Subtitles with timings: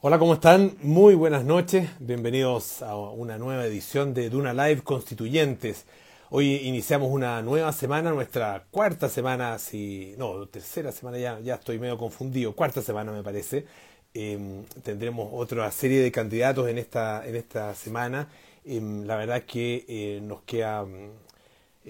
[0.00, 0.76] Hola, ¿cómo están?
[0.80, 1.90] Muy buenas noches.
[1.98, 5.86] Bienvenidos a una nueva edición de Duna Live Constituyentes.
[6.30, 11.80] Hoy iniciamos una nueva semana, nuestra cuarta semana, si no, tercera semana ya, ya estoy
[11.80, 13.66] medio confundido, cuarta semana me parece.
[14.14, 18.28] Em, tendremos otra serie de candidatos en esta, en esta semana.
[18.64, 20.86] Em, la verdad que eh, nos queda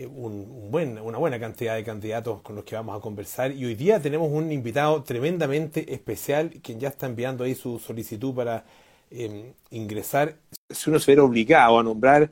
[0.06, 4.00] buen, una buena cantidad de candidatos con los que vamos a conversar y hoy día
[4.00, 8.64] tenemos un invitado tremendamente especial quien ya está enviando ahí su solicitud para
[9.10, 10.38] em, ingresar.
[10.70, 12.30] Si uno se viera obligado a nombrar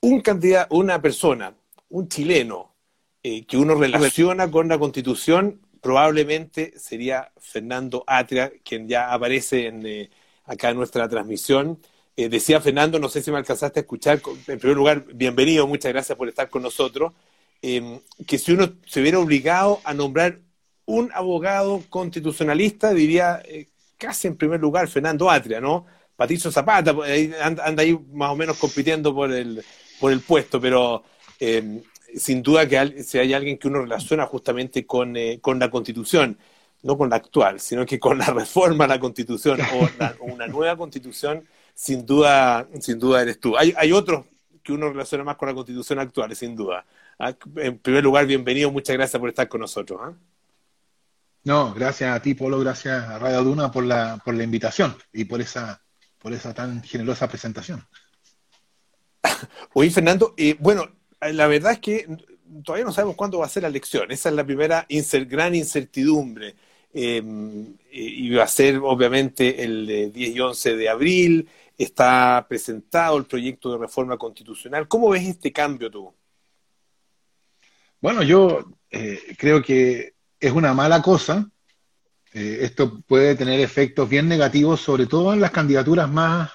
[0.00, 1.54] un candidato, una persona,
[1.88, 2.74] un chileno
[3.22, 9.86] eh, que uno relaciona con la constitución, probablemente sería Fernando Atria, quien ya aparece en,
[9.86, 10.10] eh,
[10.44, 11.80] acá en nuestra transmisión.
[12.16, 15.92] Eh, decía Fernando, no sé si me alcanzaste a escuchar, en primer lugar, bienvenido, muchas
[15.92, 17.12] gracias por estar con nosotros,
[17.60, 20.38] em, que si uno se hubiera obligado a nombrar
[20.86, 23.68] un abogado constitucionalista, diría eh,
[23.98, 25.86] casi en primer lugar Fernando Atria, ¿no?
[26.16, 29.64] Patricio Zapata, pues, anda, ahí más o menos compitiendo por el,
[29.98, 31.02] por el puesto, pero
[31.40, 31.82] em,
[32.16, 36.38] sin duda que si hay alguien que uno relaciona justamente con, eh, con la constitución,
[36.82, 40.76] no con la actual, sino que con la reforma a la constitución o una nueva
[40.76, 41.44] constitución
[41.74, 43.56] sin duda, sin duda eres tú.
[43.56, 44.24] Hay, hay otros
[44.62, 46.84] que uno relaciona más con la constitución actual, sin duda.
[47.18, 50.00] Ah, en primer lugar, bienvenido, muchas gracias por estar con nosotros.
[50.02, 50.14] ¿ah?
[51.44, 55.26] No, gracias a ti, Polo, gracias a Radio Duna por la, por la invitación y
[55.26, 55.82] por esa,
[56.18, 57.86] por esa tan generosa presentación.
[59.74, 60.88] Oye, Fernando, eh, bueno,
[61.20, 62.08] la verdad es que
[62.64, 64.10] todavía no sabemos cuándo va a ser la elección.
[64.10, 64.86] Esa es la primera
[65.28, 66.54] gran incertidumbre.
[66.96, 73.24] Em, y va a ser obviamente el 10 y 11 de abril está presentado el
[73.24, 74.86] proyecto de reforma constitucional.
[74.88, 76.14] ¿Cómo ves este cambio tú?
[78.00, 81.48] Bueno, yo eh, creo que es una mala cosa.
[82.32, 86.50] Eh, esto puede tener efectos bien negativos, sobre todo en las candidaturas más,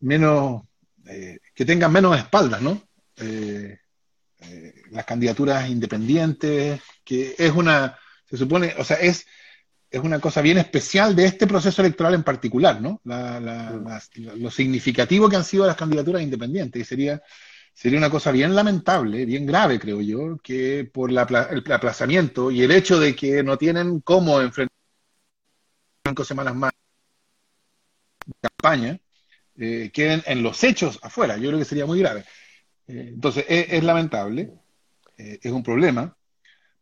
[0.00, 0.62] menos,
[1.06, 2.82] eh, que tengan menos espaldas, ¿no?
[4.90, 9.26] las candidaturas independientes, que es una, se supone, o sea, es
[9.94, 13.00] es una cosa bien especial de este proceso electoral en particular, ¿no?
[13.04, 16.82] lo significativo que han sido las candidaturas independientes.
[16.82, 17.22] Y sería,
[17.72, 22.72] sería una cosa bien lamentable, bien grave, creo yo, que por el aplazamiento y el
[22.72, 24.76] hecho de que no tienen cómo enfrentar
[26.04, 26.72] cinco semanas más
[28.26, 28.98] de campaña,
[29.56, 31.36] eh, queden en los hechos afuera.
[31.36, 32.24] Yo creo que sería muy grave.
[32.88, 34.50] Eh, entonces, es, lamentable,
[35.16, 36.16] eh, es un problema.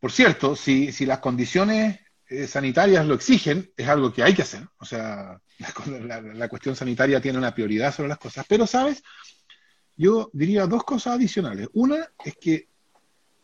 [0.00, 2.00] Por cierto, si, si las condiciones
[2.32, 4.66] eh, sanitarias lo exigen, es algo que hay que hacer.
[4.78, 5.38] O sea,
[6.34, 8.46] la, cuestión sanitaria tiene una prioridad sobre las cosas.
[8.48, 9.02] Pero, ¿sabes?
[9.96, 11.68] Yo diría dos cosas adicionales.
[11.74, 12.68] Una es que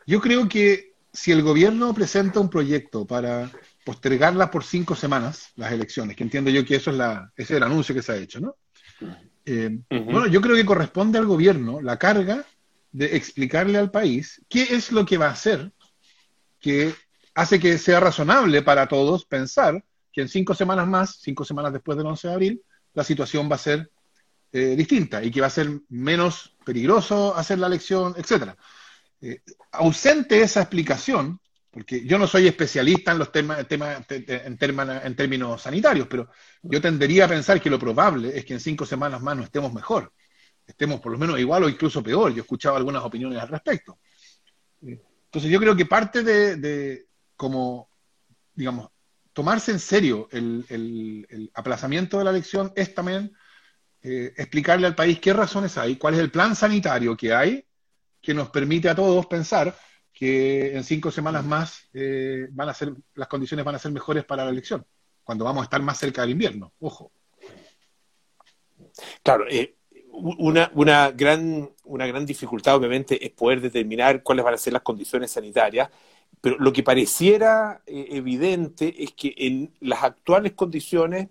[0.07, 3.51] yo creo que si el gobierno presenta un proyecto para
[3.85, 7.57] postergarla por cinco semanas, las elecciones, que entiendo yo que eso es, la, ese es
[7.59, 8.57] el anuncio que se ha hecho, ¿no?
[9.45, 12.45] Eh, bueno, yo creo que corresponde al gobierno la carga
[12.93, 15.73] de explicarle al país qué es lo que va a hacer
[16.61, 16.95] que
[17.39, 21.97] hace que sea razonable para todos pensar que en cinco semanas más, cinco semanas después
[21.97, 22.63] del 11 de abril,
[22.95, 23.93] la situación va a ser
[24.51, 28.57] eh, distinta y que va a ser menos peligroso hacer la elección, etcétera.
[29.21, 31.41] Eh, ausente esa explicación,
[31.71, 36.29] porque yo no soy especialista en los temas, en, términos sanitarios, pero
[36.63, 39.73] yo tendería a pensar que lo probable es que en cinco semanas más no estemos
[39.73, 40.13] mejor,
[40.67, 42.33] estemos por lo menos igual o incluso peor.
[42.33, 44.01] Yo he escuchado algunas opiniones al respecto.
[44.83, 47.08] Eh, entonces yo creo que parte de,
[47.39, 47.89] como,
[48.53, 48.91] digamos,
[49.33, 53.33] tomarse en serio el, aplazamiento de la elección es también
[54.03, 57.65] eh, explicarle al país qué razones hay, cuál es el plan sanitario que hay
[58.21, 59.75] que nos permite a todos pensar
[60.13, 64.25] que en cinco semanas más eh, van a ser, las condiciones van a ser mejores
[64.25, 64.85] para la elección,
[65.23, 67.13] cuando vamos a estar más cerca del invierno, ojo.
[69.23, 69.77] Claro, eh,
[70.11, 74.83] una, una, gran, una gran dificultad obviamente es poder determinar cuáles van a ser las
[74.83, 75.89] condiciones sanitarias
[76.41, 81.29] pero lo que pareciera eh, evidente es que en las actuales condiciones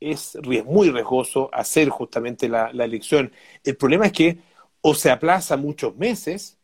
[0.00, 3.32] es muy riesgoso hacer justamente la, elección.
[3.64, 4.38] El problema es que
[4.80, 6.56] o se aplaza muchos meses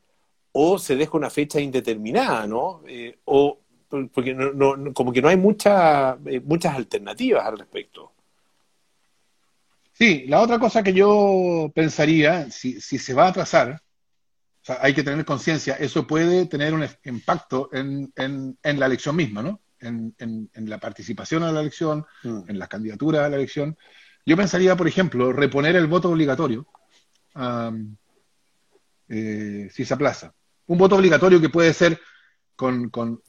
[0.53, 2.83] o se deja una fecha indeterminada, ¿no?
[2.87, 3.59] Eh, o
[4.13, 8.13] porque no, como que no hay mucha, eh, muchas alternativas al respecto.
[9.93, 13.81] Sí, la otra cosa que yo pensaría, si, si se va a atrasar,
[14.65, 18.11] o sea, hay que tener conciencia, eso puede tener un impacto en,
[18.63, 19.61] la elección misma, ¿no?
[19.79, 22.45] En, la participación a la elección, mm.
[22.49, 23.77] en la candidatura a la elección.
[24.25, 26.67] Yo pensaría, por ejemplo, reponer el voto obligatorio
[29.11, 30.33] eh, si se aplaza.
[30.67, 32.01] Un voto obligatorio que puede ser
[32.57, 33.21] con, con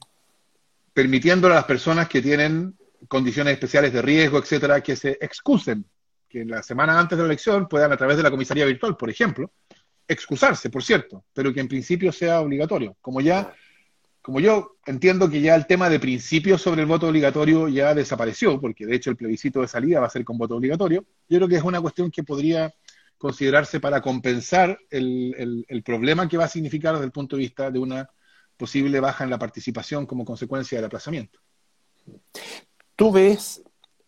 [0.94, 2.78] permitiéndole a las personas que tienen
[3.08, 5.84] condiciones especiales de riesgo, etcétera, que se excusen,
[6.30, 8.96] que en la semana antes de la elección puedan, a través de la comisaría virtual,
[8.96, 9.52] por ejemplo,
[10.08, 12.96] excusarse, por cierto, pero que en principio sea obligatorio.
[13.00, 13.54] Como ya,
[14.22, 18.60] como yo entiendo que ya el tema de principio sobre el voto obligatorio ya desapareció,
[18.60, 21.48] porque de hecho el plebiscito de salida va a ser con voto obligatorio, yo creo
[21.48, 22.72] que es una cuestión que podría
[23.18, 27.70] considerarse para compensar el, el problema que va a significar desde el punto de vista
[27.70, 28.10] de una
[28.56, 31.40] posible baja en la participación como consecuencia del aplazamiento.
[32.94, 33.62] ¿Tú ves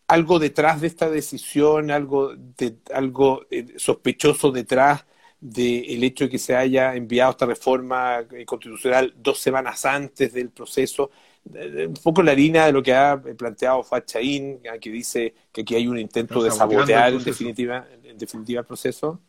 [0.07, 5.05] algo detrás de esta decisión, algo, de, algo eh, sospechoso detrás
[5.39, 10.49] del hecho de que se haya enviado esta reforma eh, constitucional dos semanas antes del
[10.49, 11.11] proceso?
[11.53, 15.75] Eh, un poco la línea de lo que ha planteado Fachaín, que dice que aquí
[15.75, 19.19] hay un intento de sabotear en definitiva, en definitiva el proceso.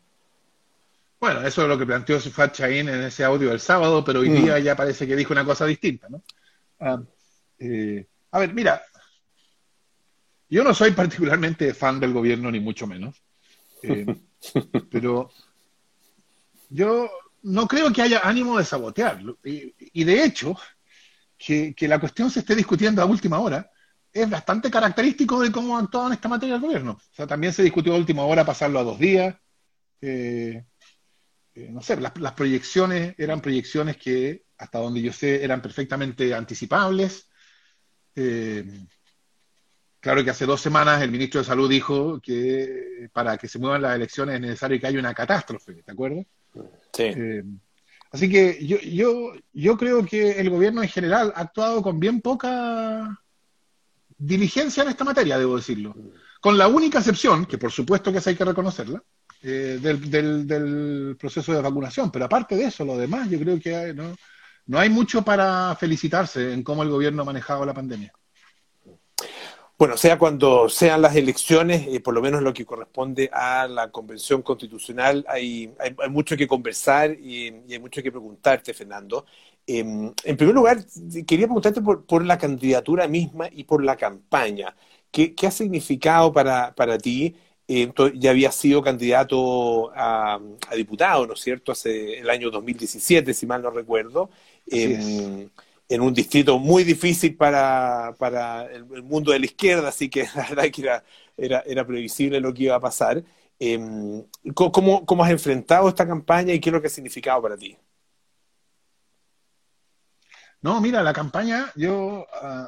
[1.19, 4.35] Bueno, eso es lo que planteó Fachaín en ese audio del sábado, pero hoy mm.
[4.35, 6.21] día ya parece que dijo una cosa distinta, ¿no?
[6.79, 7.01] Ah,
[8.31, 8.81] a ver, mira,
[10.51, 13.23] yo no soy particularmente fan del gobierno, ni mucho menos.
[13.81, 14.05] Eh,
[14.91, 15.31] pero
[16.71, 17.09] yo
[17.43, 19.37] no creo que haya ánimo de sabotearlo.
[19.43, 20.55] Y, de hecho,
[21.37, 23.69] que, la cuestión se esté discutiendo a última hora
[24.13, 26.91] es bastante característico de cómo ha actuado en esta materia el gobierno.
[26.93, 29.35] O sea, también se discutió a última hora pasarlo a dos días.
[30.01, 30.65] Eh,
[31.55, 36.33] eh, no sé, las, las, proyecciones eran proyecciones que, hasta donde yo sé, eran perfectamente
[36.33, 37.29] anticipables.
[39.99, 43.83] Claro que hace dos semanas el ministro de Salud dijo que para que se muevan
[43.83, 46.25] las elecciones es necesario que haya una catástrofe, ¿te acuerdas?
[46.93, 47.03] Sí.
[47.03, 47.43] Eh,
[48.11, 52.21] así que yo, yo, yo creo que el gobierno en general ha actuado con bien
[52.21, 53.21] poca
[54.17, 55.95] diligencia en esta materia, debo decirlo.
[56.39, 59.01] Con la única excepción, que por supuesto que hay que reconocerla,
[59.43, 62.11] eh, del, del, proceso de vacunación.
[62.11, 64.15] Pero aparte de eso, lo demás, yo creo que no,
[64.67, 68.13] no hay mucho para felicitarse en cómo el gobierno ha manejado la pandemia.
[69.81, 73.89] Bueno, sea cuando sean las elecciones, eh, por lo menos lo que corresponde a la
[73.89, 79.25] Convención Constitucional, hay, hay, mucho que conversar y, hay mucho que preguntarte, Fernando.
[79.65, 80.85] Em, en primer lugar,
[81.25, 84.75] quería preguntarte por, la candidatura misma y por la campaña.
[85.09, 87.35] ¿Qué, ha significado para, para ti?
[87.67, 90.39] Eh, ya había sido candidato a,
[90.75, 94.29] diputado, ¿no es cierto?, hace el año 2017, si mal no recuerdo
[95.91, 100.47] en un distrito muy difícil para, para el, mundo de la izquierda, así que la
[100.47, 100.81] verdad que
[101.37, 103.21] era, era, previsible lo que iba a pasar.
[103.59, 103.77] Eh,
[104.55, 107.77] ¿cómo, ¿Cómo has enfrentado esta campaña y qué es lo que ha significado para ti?
[110.61, 112.67] No, mira, la campaña, yo, uh,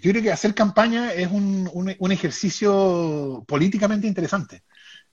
[0.00, 4.62] yo creo que hacer campaña es un, un ejercicio políticamente interesante.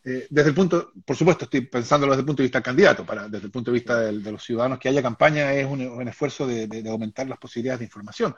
[0.03, 3.05] Eh, desde el punto, por supuesto, estoy pensándolo desde el punto de vista del candidato,
[3.05, 6.47] para, desde el punto de vista de, los ciudadanos, que haya campaña es un, esfuerzo
[6.47, 8.35] de, aumentar las posibilidades de información.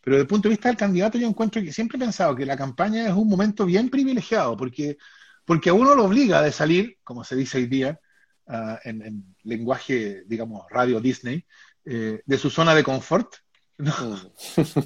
[0.00, 2.46] Pero desde el punto de vista del candidato, yo encuentro que siempre he pensado que
[2.46, 4.96] la campaña es un momento bien privilegiado, porque,
[5.44, 8.00] porque a uno lo obliga de salir, como se dice hoy día,
[8.48, 11.46] ah, en, lenguaje, digamos, radio Disney,
[11.84, 13.32] eh, de su zona de confort
[13.78, 14.14] Mm.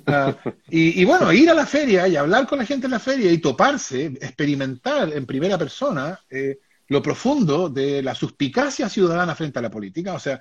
[0.07, 0.37] Ah,
[0.69, 3.39] y, bueno, ir a la feria y hablar con la gente en la feria y
[3.39, 9.71] toparse, experimentar en primera persona eh, lo profundo de la suspicacia ciudadana frente a la
[9.71, 10.41] política, o sea,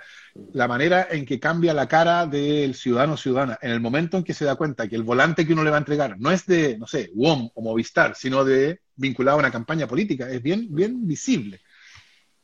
[0.54, 4.34] la manera en que cambia la cara del ciudadano ciudadana en el momento en que
[4.34, 6.78] se da cuenta que el volante que uno le va a entregar no es de,
[6.78, 11.06] no sé, WOM o Movistar, sino de vinculado a una campaña política, es bien, bien
[11.08, 11.62] visible.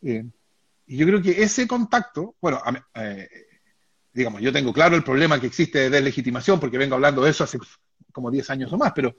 [0.01, 0.25] Eh,
[0.88, 2.60] y yo creo que ese contacto, bueno,
[2.96, 3.29] eh,
[4.13, 7.44] digamos, yo tengo claro el problema que existe de deslegitimación, porque vengo hablando de eso
[7.44, 7.58] hace
[8.12, 9.15] como 10 años o más, pero,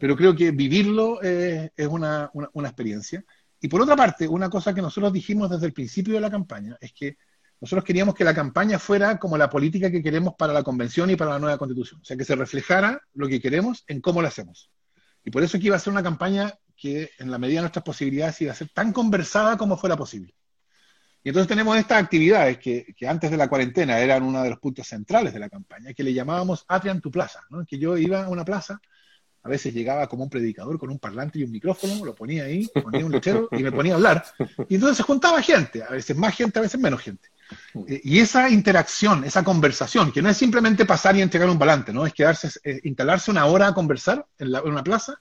[0.00, 3.24] pero creo que vivirlo es una, una, experiencia.
[3.60, 6.76] Y por otra parte, una cosa que nosotros dijimos desde el principio de la campaña
[6.80, 7.16] es que
[7.60, 11.16] nosotros queríamos que la campaña fuera como la política que queremos para la convención y
[11.16, 14.28] para la nueva constitución, o sea, que se reflejara lo que queremos en cómo lo
[14.28, 14.70] hacemos.
[15.24, 17.84] Y por eso que iba a ser una campaña que en la medida de nuestras
[17.84, 20.34] posibilidades iba a ser tan conversada como fuera posible.
[21.24, 24.86] Y entonces tenemos estas actividades que, antes de la cuarentena eran uno de los puntos
[24.86, 28.44] centrales de la campaña, que le llamábamos Atrian tu plaza, que yo iba a una
[28.44, 28.78] plaza,
[29.42, 32.68] a veces llegaba como un predicador con un parlante y un micrófono, lo ponía ahí,
[32.74, 34.24] ponía un lechero y me ponía a hablar.
[34.68, 37.30] Y entonces se juntaba gente, a veces más gente, a veces menos gente.
[37.88, 41.90] Eh, y esa interacción, esa conversación, que no es simplemente pasar y entregar un balante,
[41.90, 42.04] ¿no?
[42.04, 42.50] Es quedarse,
[42.84, 45.18] instalarse una hora a conversar en, en una plaza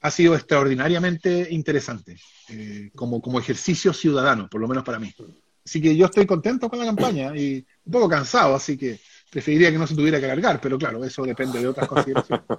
[0.00, 2.16] ha sido extraordinariamente interesante
[2.48, 5.12] eh, como, como ejercicio ciudadano, por lo menos para mí.
[5.64, 9.00] Así que yo estoy contento con la campaña y un poco cansado, así que
[9.30, 12.44] preferiría que no se tuviera que alargar, pero claro, eso depende de otras consideraciones.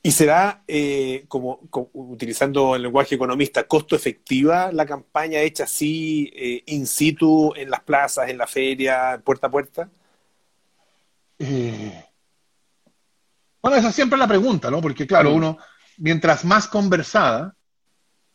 [0.00, 1.58] ¿Y será, eh, como,
[1.92, 7.80] utilizando el lenguaje economista, costo efectiva la campaña hecha así, eh, in situ, en las
[7.80, 9.90] plazas, en la feria, puerta a puerta?
[13.60, 14.80] Bueno, esa siempre es la pregunta, ¿no?
[14.80, 15.34] Porque claro, mm.
[15.34, 15.58] uno,
[15.98, 17.54] mientras más conversada,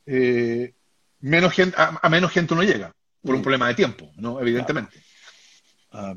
[0.05, 0.73] eh,
[1.19, 4.39] menos gente, a, menos gente uno llega, por un problema de tiempo, ¿no?
[4.39, 5.01] Evidentemente.
[5.91, 6.15] Ah,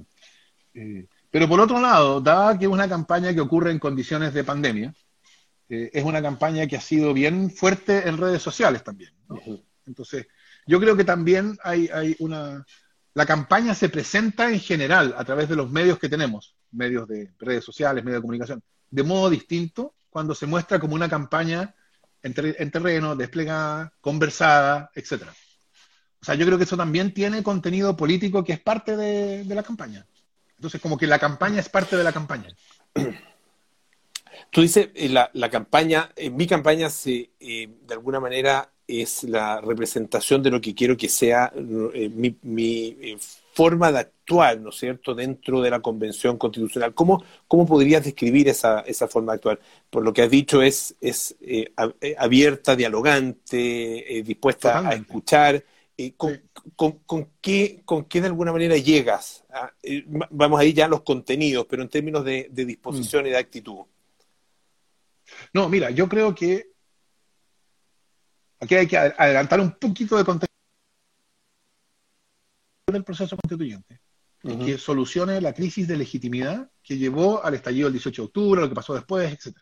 [0.75, 4.45] eh, pero por otro lado, dada que es una campaña que ocurre en condiciones de
[4.45, 4.95] pandemia,
[5.69, 9.13] eh, es una campaña que ha sido bien fuerte en redes sociales también.
[9.87, 10.27] Entonces,
[10.67, 12.65] yo creo que también hay, hay una...
[13.15, 17.33] La campaña se presenta en general a través de los medios que tenemos, medios de
[17.39, 21.75] redes sociales, medios de comunicación, de modo distinto cuando se muestra como una campaña
[22.23, 25.35] en, terreno, desplegada, conversada, etcétera.
[26.23, 29.63] O sea, yo creo que eso también tiene contenido político que es parte de, la
[29.63, 30.07] campaña.
[30.55, 32.49] Entonces, como que la campaña es parte de la campaña.
[34.51, 39.61] Tú dices, eh, la, campaña, en mi campaña se, eh, de alguna manera es la
[39.61, 43.19] representación de lo que quiero que sea eh, mi, mi eh,
[43.57, 46.93] forma de actuar, ¿no es cierto?, dentro de la Convención Constitucional.
[46.93, 49.61] ¿Cómo, cómo podrías describir esa, esa forma de actuar?
[49.89, 51.73] Por lo que has dicho, es, es eh,
[52.19, 55.65] abierta, dialogante, dispuesta a escuchar.
[56.19, 56.43] Con,
[57.07, 59.45] con, qué, ¿Con qué de alguna manera llegas?
[59.51, 59.73] Ah,
[60.31, 63.27] vamos a ir ya a los contenidos, pero en términos de, de disposición mm.
[63.27, 63.79] y de actitud.
[65.55, 66.77] No, mira, yo creo que
[68.61, 70.56] Aquí hay que adelantar un poquito de contexto
[72.93, 74.01] del proceso constituyente,
[74.65, 78.69] que solucione la crisis de legitimidad que llevó al estallido del 18 de octubre, lo
[78.69, 79.57] que pasó después, etc.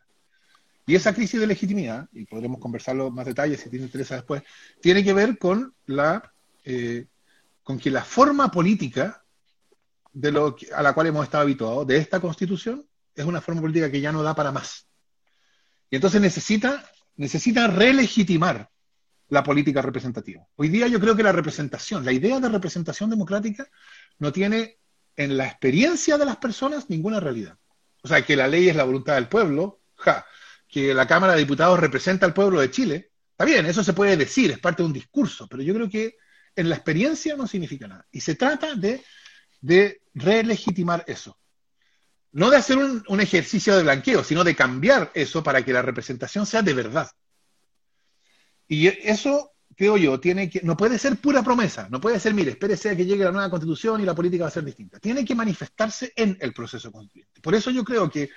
[0.87, 4.43] Y esa crisis de legitimidad, y podremos conversarlo más detalles si tiene interés después,
[4.83, 7.07] tiene que ver con la eh,
[7.62, 9.25] con que la forma política
[10.12, 13.90] de lo a la cual hemos estado habituados, de esta constitución, es una forma política
[13.90, 14.87] que ya no da para más.
[15.88, 16.85] Y entonces necesita,
[17.16, 18.69] necesita relegitimar
[19.28, 20.47] la política representativa.
[20.57, 23.66] Hoy día yo creo que la representación, la idea de representación democrática
[24.19, 24.78] no tiene
[25.16, 27.57] en la experiencia de las personas ninguna realidad.
[28.02, 30.26] O sea, que la ley es la voluntad del pueblo, ja,
[30.69, 34.16] que la Cámara de Diputados representa al pueblo de Chile, está bien, eso se puede
[34.16, 36.16] decir, es parte de un discurso, pero yo creo que
[36.57, 38.07] en la experiencia no significa nada.
[38.12, 39.02] Y se trata de,
[39.61, 41.38] de relegitimar eso.
[42.33, 45.83] No de hacer un, un ejercicio de blanqueo, sino de cambiar eso para que la
[45.83, 47.09] representación sea de verdad.
[48.68, 52.52] Y eso, creo yo, tiene que, no puede ser pura promesa, no puede ser, mire,
[52.52, 54.99] espérese a que llegue la nueva constitución y la política va a ser distinta.
[54.99, 57.40] Tiene que manifestarse en el proceso constituyente.
[57.40, 58.30] Por eso yo creo que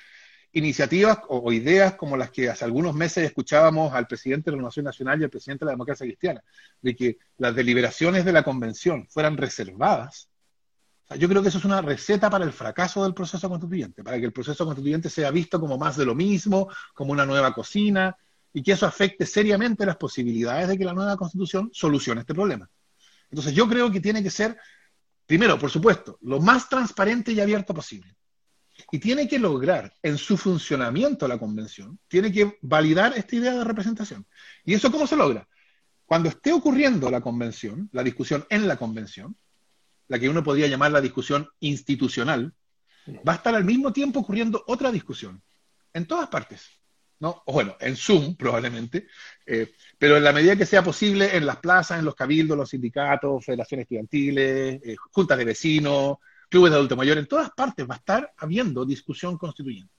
[0.53, 4.85] iniciativas o, ideas como las que hace algunos meses escuchábamos al presidente de la Nación
[4.85, 6.43] Nacional y al presidente de la Democracia Cristiana,
[6.81, 10.29] de que las deliberaciones de la convención fueran reservadas,
[11.15, 14.25] yo creo que eso es una receta para el fracaso del proceso constituyente, para que
[14.25, 18.17] el proceso constituyente sea visto como más de lo mismo, como una nueva cocina,
[18.53, 22.69] y que eso afecte seriamente las posibilidades de que la nueva constitución solucione este problema.
[23.29, 24.57] Entonces yo creo que tiene que ser,
[25.25, 28.15] primero, por supuesto, lo más transparente y abierto posible.
[28.91, 33.63] Y tiene que lograr en su funcionamiento la convención, tiene que validar esta idea de
[33.63, 34.25] representación.
[34.63, 35.47] ¿Y eso cómo se logra?
[36.05, 39.35] Cuando esté ocurriendo la convención, la discusión en la convención,
[40.07, 42.53] la que uno podría llamar la discusión institucional,
[43.27, 45.41] va a estar al mismo tiempo ocurriendo otra discusión,
[45.93, 46.76] en todas partes.
[47.19, 47.43] ¿No?
[47.45, 49.07] O bueno, en Zoom probablemente,
[49.45, 52.69] eh, pero en la medida que sea posible en las plazas, en los cabildos, los
[52.69, 56.17] sindicatos, federaciones estudiantiles, eh, juntas de vecinos,
[56.49, 59.93] clubes de adulto mayor, en todas partes va a estar habiendo discusión constituyente.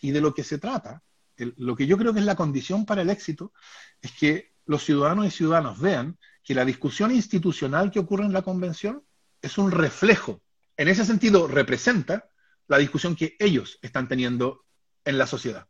[0.00, 1.02] Y de lo que se trata,
[1.36, 3.52] lo que yo creo que es la condición para el éxito,
[4.00, 8.42] es que los ciudadanos y ciudadanas vean que la discusión institucional que ocurre en la
[8.42, 9.02] convención
[9.40, 10.42] es un reflejo,
[10.76, 12.28] en ese sentido representa
[12.66, 14.64] la discusión que ellos están teniendo
[15.04, 15.68] en la sociedad.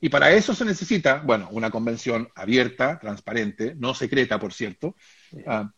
[0.00, 4.94] Y para eso se necesita, bueno, una convención abierta, transparente, no secreta, por cierto,
[5.46, 5.72] ah,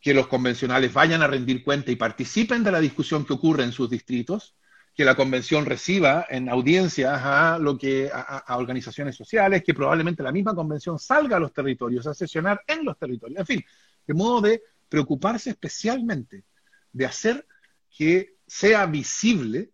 [0.00, 3.72] que los convencionales vayan a rendir cuenta y participen de la discusión que ocurre en
[3.72, 4.54] sus distritos,
[4.94, 10.32] que la convención reciba en audiencias a, lo que, a, organizaciones sociales, que probablemente la
[10.32, 13.64] misma convención salga a los territorios, a sesionar en los territorios, en fin,
[14.06, 16.44] de modo de preocuparse especialmente
[16.92, 17.46] de hacer
[17.90, 19.70] que sea visible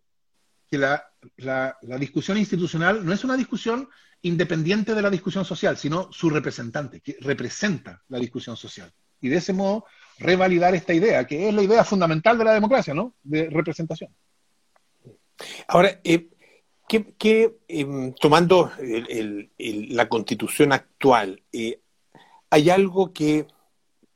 [0.73, 3.87] que la la, discusión institucional no es una discusión
[4.21, 8.91] independiente de la discusión social, sino su representante, que representa la discusión social.
[9.21, 9.85] Y de ese modo,
[10.17, 13.15] revalidar esta idea, que es la idea fundamental de la democracia, ¿no?
[13.23, 14.15] De representación.
[15.67, 16.29] Ahora, eh,
[16.87, 21.81] ¿qué, em, tomando la constitución actual, eh,
[22.49, 23.47] ¿hay algo que,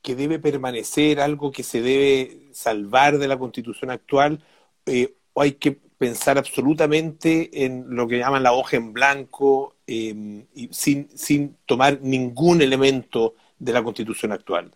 [0.02, 4.44] que, debe permanecer, algo que se debe salvar de la constitución actual?
[4.86, 10.46] Eh, ¿O hay que pensar absolutamente en lo que llaman la hoja en blanco, em,
[10.54, 14.72] y sin, sin tomar ningún elemento de la constitución actual.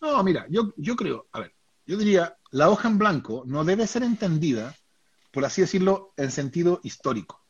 [0.00, 1.54] No, mira, yo, yo creo, a ver,
[1.86, 4.74] yo diría, la hoja en blanco no debe ser entendida,
[5.30, 7.44] por así decirlo, en sentido histórico.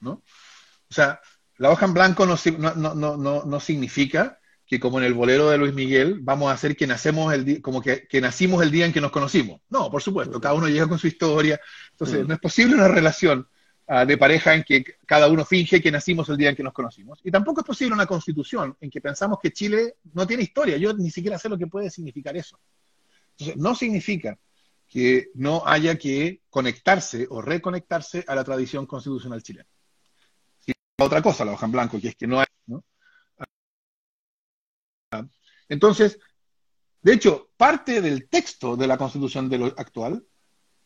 [0.00, 0.12] ¿no?
[0.12, 1.20] O sea,
[1.56, 2.36] la hoja en blanco no,
[2.76, 4.38] no, no, no, no significa
[4.74, 7.80] que como en el bolero de Luis Miguel, vamos a hacer que nacemos el como
[7.80, 9.60] que, que, nacimos el día en que nos conocimos.
[9.70, 11.60] No, por supuesto, cada uno llega con su historia.
[11.92, 13.46] Entonces, no es posible una relación
[13.86, 16.72] uh, de pareja en que cada uno finge que nacimos el día en que nos
[16.72, 17.20] conocimos.
[17.22, 20.76] Y tampoco es posible una constitución en que pensamos que Chile no tiene historia.
[20.76, 22.58] Yo ni siquiera sé lo que puede significar eso.
[23.30, 24.36] Entonces, no significa
[24.88, 29.68] que no haya que conectarse o reconectarse a la tradición constitucional chilena.
[30.66, 32.46] Y otra cosa, la hoja en blanco, que es que no hay...
[35.22, 35.30] ¿no?
[35.68, 36.18] Entonces,
[37.02, 40.24] de hecho, parte del texto de la constitución de lo actual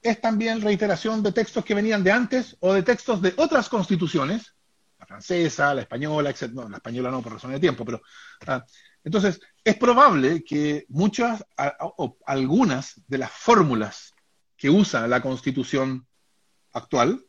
[0.02, 4.54] es también reiteración de textos que venían de antes o de textos de otras constituciones,
[4.98, 6.50] la francesa, la española, etc.
[6.52, 8.02] No, la española no por razones de tiempo, pero...
[8.46, 8.64] Ah,
[9.04, 11.44] entonces, es probable que muchas
[11.80, 14.14] o algunas de las fórmulas
[14.56, 16.06] que usa la constitución
[16.72, 17.24] actual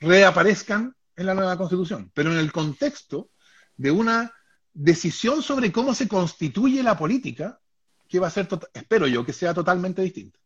[0.00, 3.30] reaparezcan en la nueva constitución, pero en el contexto
[3.76, 4.32] de una
[4.74, 7.60] decisión sobre cómo se constituye la política,
[8.08, 10.38] que va a ser, espero yo, que sea totalmente distinta.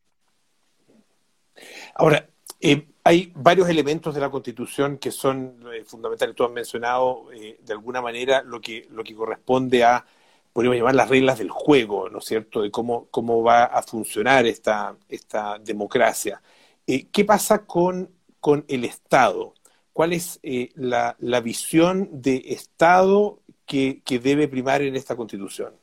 [1.94, 2.28] Ahora,
[2.61, 6.37] eh, hay varios elementos de la Constitución que son eh, fundamentales.
[6.37, 10.04] Tú has mencionado eh, de alguna manera lo que, lo que corresponde a,
[10.52, 14.47] podríamos llamar las reglas del juego, ¿no es cierto?, de cómo, cómo va a funcionar
[14.47, 16.40] esta, esta democracia.
[16.87, 19.54] ¿Qué pasa con, con el Estado?
[19.92, 20.40] ¿Cuál es
[20.75, 25.75] la, la visión de Estado que, debe primar en esta constitución?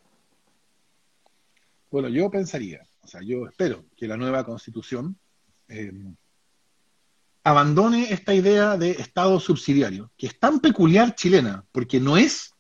[1.92, 5.18] Bueno, yo pensaría, o sea, yo espero que la nueva constitución
[5.70, 5.94] eh,
[7.44, 12.56] abandone esta idea de Estado subsidiario, que es tan peculiar chilena, porque no es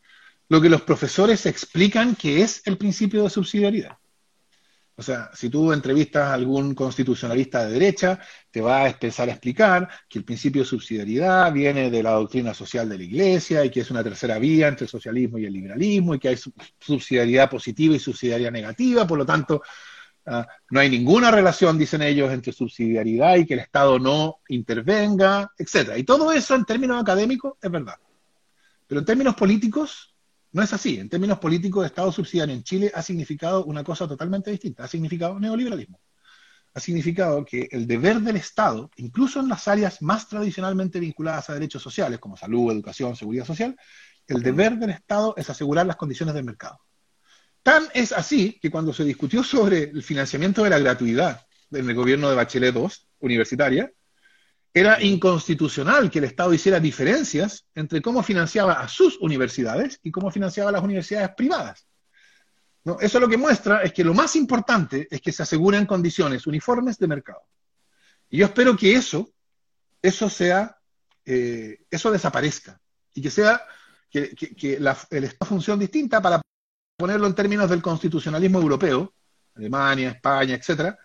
[0.47, 3.97] lo que los profesores explican que es el principio de subsidiariedad.
[4.97, 9.33] O sea, si tú entrevistas a algún constitucionalista de derecha, te va a empezar a
[9.33, 13.69] explicar que el principio de subsidiariedad viene de la doctrina social de la Iglesia y
[13.69, 16.37] que es una tercera vía entre el socialismo y el liberalismo y que hay
[16.79, 19.61] subsidiariedad positiva y subsidiariedad negativa, por lo tanto,
[20.27, 25.51] uh, no hay ninguna relación, dicen ellos, entre subsidiariedad y que el Estado no intervenga,
[25.57, 25.97] etc.
[25.97, 27.95] Y todo eso en términos académicos es verdad.
[28.87, 30.14] Pero en términos políticos,
[30.55, 30.97] no es así.
[30.99, 34.85] En términos políticos, el Estado subsidiario en Chile ha significado una cosa totalmente distinta.
[34.85, 35.99] Ha significado neoliberalismo.
[36.73, 41.55] Ha significado que el deber del Estado, incluso en las áreas más tradicionalmente vinculadas a
[41.55, 43.75] derechos sociales, como salud, educación, seguridad social,
[44.27, 46.79] el deber del Estado es asegurar las condiciones del mercado.
[47.61, 51.95] Tan es así que cuando se discutió sobre el financiamiento de la gratuidad en el
[51.95, 52.87] gobierno de Bachelet II,
[53.19, 53.91] universitaria,
[54.77, 60.29] era inconstitucional que el Estado hiciera diferencias entre cómo financiaba a sus universidades y cómo
[60.29, 61.87] financiaba a las universidades privadas.
[62.83, 62.99] ¿No?
[62.99, 66.99] Eso lo que muestra es que lo más importante es que se aseguren condiciones uniformes
[66.99, 67.43] de mercado.
[68.29, 69.29] Y yo espero que eso,
[70.01, 70.77] eso sea,
[71.23, 72.77] eh, eso desaparezca
[73.13, 73.65] y que sea
[74.09, 76.41] que, que, la, el funcione distinta para
[76.97, 79.13] ponerlo en términos del constitucionalismo europeo,
[79.55, 80.99] Alemania, España, etcétera,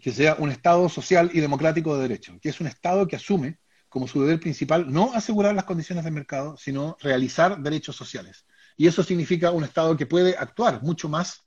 [0.00, 3.58] que sea un Estado social y democrático de derecho, que es un Estado que asume
[3.88, 8.46] como su deber principal no asegurar las condiciones del mercado, sino realizar derechos sociales.
[8.76, 11.42] Y eso significa un Estado que puede actuar mucho más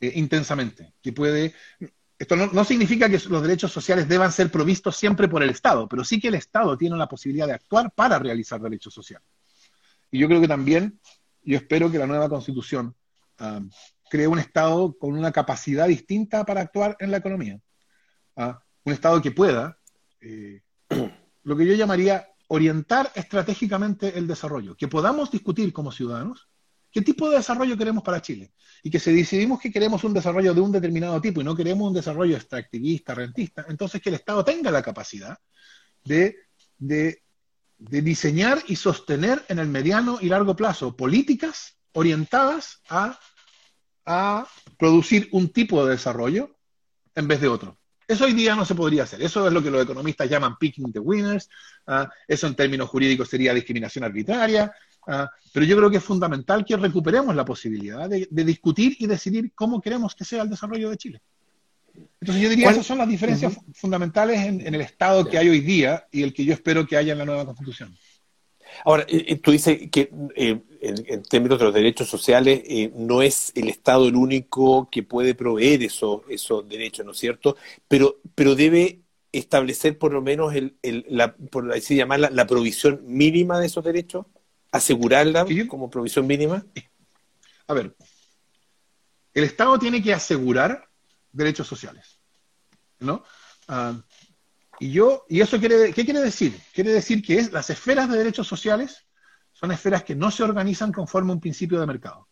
[0.00, 1.54] eh, intensamente, que puede...
[2.18, 5.86] Esto no, no, significa que los derechos sociales deban ser provistos siempre por el Estado,
[5.86, 9.28] pero sí que el Estado tiene la posibilidad de actuar para realizar derechos sociales.
[10.10, 10.98] Y yo creo que también,
[11.42, 12.94] yo espero que la nueva Constitución
[13.40, 13.68] uh,
[14.08, 17.60] cree un Estado con una capacidad distinta para actuar en la economía
[18.36, 19.78] a un Estado que pueda,
[20.20, 20.62] eh,
[21.42, 26.48] lo que yo llamaría orientar estratégicamente el desarrollo, que podamos discutir como ciudadanos
[26.90, 30.54] qué tipo de desarrollo queremos para Chile y que si decidimos que queremos un desarrollo
[30.54, 34.44] de un determinado tipo y no queremos un desarrollo extractivista, rentista, entonces que el Estado
[34.44, 35.36] tenga la capacidad
[36.04, 36.36] de,
[36.78, 37.22] de,
[37.78, 43.18] de diseñar y sostener en el mediano y largo plazo políticas orientadas a,
[44.04, 44.46] a
[44.78, 46.56] producir un tipo de desarrollo
[47.14, 47.78] en vez de otro.
[48.14, 49.20] Eso hoy día no se podría hacer.
[49.20, 51.50] Eso es lo que los economistas llaman picking the winners.
[51.88, 54.72] Uh, eso en términos jurídicos sería discriminación arbitraria.
[55.04, 59.08] Uh, pero yo creo que es fundamental que recuperemos la posibilidad de, de, discutir y
[59.08, 61.20] decidir cómo queremos que sea el desarrollo de Chile.
[62.20, 63.74] Entonces yo diría que esas son las diferencias uh -huh.
[63.74, 66.96] fundamentales en, en, el Estado que hay hoy día y el que yo espero que
[66.96, 67.96] haya en la nueva Constitución.
[68.84, 69.06] Ahora,
[69.42, 73.68] tú dices que eh, en, en, términos de los derechos sociales eh, no es el
[73.68, 77.56] Estado el único que puede proveer esos, esos derechos, ¿no es cierto?
[77.88, 79.00] Pero, pero debe
[79.32, 83.84] establecer por lo menos el, el, la, por así llamarla, la provisión mínima de esos
[83.84, 84.26] derechos,
[84.70, 86.64] asegurarla como provisión mínima.
[87.66, 87.96] A ver,
[89.32, 90.88] el Estado tiene que asegurar
[91.32, 92.20] derechos sociales,
[93.00, 93.24] ¿no?
[93.68, 94.00] Uh,
[94.80, 96.58] Y yo, y eso quiere, ¿qué quiere decir?
[96.72, 99.06] Quiere decir que es, las esferas de derechos sociales
[99.54, 102.28] son esferas que no se organizan conforme a un principio de mercado.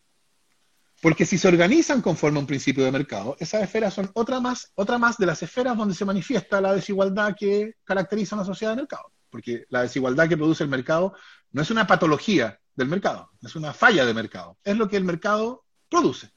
[1.01, 4.71] Porque si se organizan conforme a un principio de mercado, esas esferas son otra más,
[4.75, 8.83] otra más de las esferas donde se manifiesta la desigualdad que caracteriza una sociedad de
[8.83, 9.11] mercado.
[9.29, 11.13] Porque la desigualdad que produce el mercado
[11.51, 15.03] no es una patología del mercado, es una falla de mercado, es lo que el
[15.03, 16.29] mercado produce.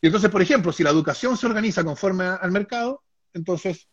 [0.00, 3.88] Y entonces, por ejemplo, si la educación se organiza conforme al mercado, entonces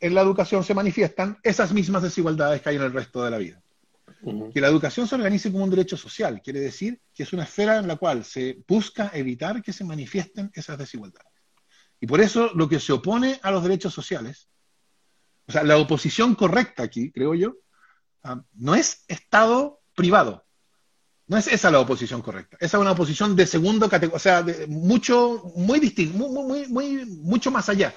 [0.00, 3.38] en la educación se manifiestan esas mismas desigualdades que hay en el resto de la
[3.38, 3.62] vida.
[4.52, 7.78] Que la educación se organice como un derecho social, quiere decir que es una esfera
[7.78, 11.32] en la cual se busca evitar que se manifiesten esas desigualdades.
[12.00, 14.48] Y por eso lo que se opone a los derechos sociales,
[15.46, 17.56] o sea, la oposición correcta aquí, creo yo,
[18.22, 20.44] ah, no es Estado privado.
[21.28, 22.56] No es esa la oposición correcta.
[22.60, 27.04] Esa es una oposición de segundo categoría, o sea, de mucho, muy distinto, muy, muy,
[27.04, 27.92] mucho más allá.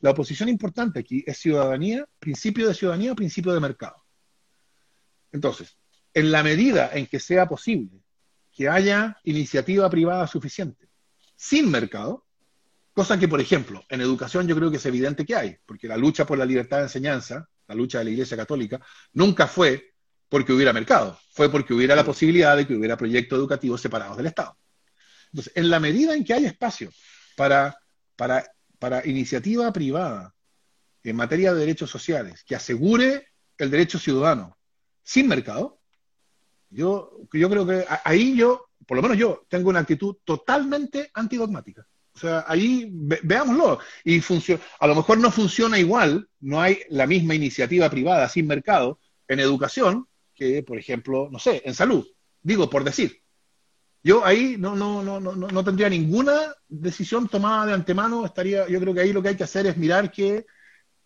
[0.00, 4.03] La oposición importante aquí es ciudadanía, principio de ciudadanía, principio de mercado.
[5.34, 5.76] Entonces,
[6.14, 8.00] en la medida en que sea posible
[8.52, 10.88] que haya iniciativa privada suficiente
[11.34, 12.24] sin mercado,
[12.92, 15.96] cosa que, por ejemplo, en educación yo creo que es evidente que hay, porque la
[15.96, 18.80] lucha por la libertad de enseñanza, la lucha de la Iglesia Católica,
[19.12, 19.94] nunca fue
[20.28, 24.26] porque hubiera mercado, fue porque hubiera la posibilidad de que hubiera proyectos educativos separados del
[24.26, 24.56] Estado.
[25.32, 26.90] Entonces, en la medida en que haya espacio
[27.36, 27.76] para,
[28.14, 30.32] para, para iniciativa privada
[31.02, 33.26] en materia de derechos sociales que asegure
[33.58, 34.56] el derecho ciudadano
[35.04, 35.78] sin mercado,
[36.70, 41.86] yo, yo creo que ahí yo, por lo menos yo, tengo una actitud totalmente antidogmática.
[42.14, 43.80] O sea, ahí veámoslo.
[44.04, 44.20] Y
[44.80, 49.40] a lo mejor no funciona igual, no hay la misma iniciativa privada sin mercado en
[49.40, 52.06] educación, que, por ejemplo, no sé, en salud.
[52.42, 53.20] Digo, por decir.
[54.02, 58.26] Yo ahí no, no, no, no, no tendría ninguna decisión tomada de antemano.
[58.26, 60.44] Estaría, yo creo que ahí lo que hay que hacer es mirar que,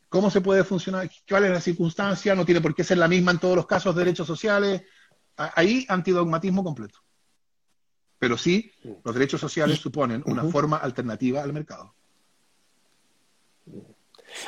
[0.09, 3.33] cómo se puede funcionar, cuál es la circunstancia, no tiene por qué ser la misma
[3.33, 4.83] en todos los casos de derechos sociales.
[5.37, 6.99] Ahí antidogmatismo completo.
[8.19, 8.73] Pero sí,
[9.05, 11.95] los derechos sociales suponen una forma alternativa al mercado.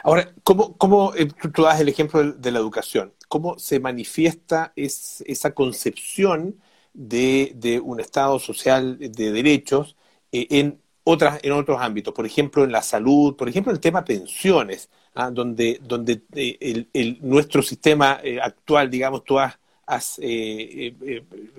[0.03, 3.15] Ahora, ¿cómo, cómo eh, tú, das el ejemplo de, la educación?
[3.29, 6.61] ¿Cómo se manifiesta esa concepción
[6.93, 9.97] de, un Estado social de derechos
[10.33, 12.13] eh, en, otras, en otros ámbitos?
[12.13, 15.31] Por ejemplo, en la salud, por ejemplo, en el tema pensiones, ¿ah?
[15.31, 19.59] donde, donde eh, el, nuestro sistema actual, digamos, tú has,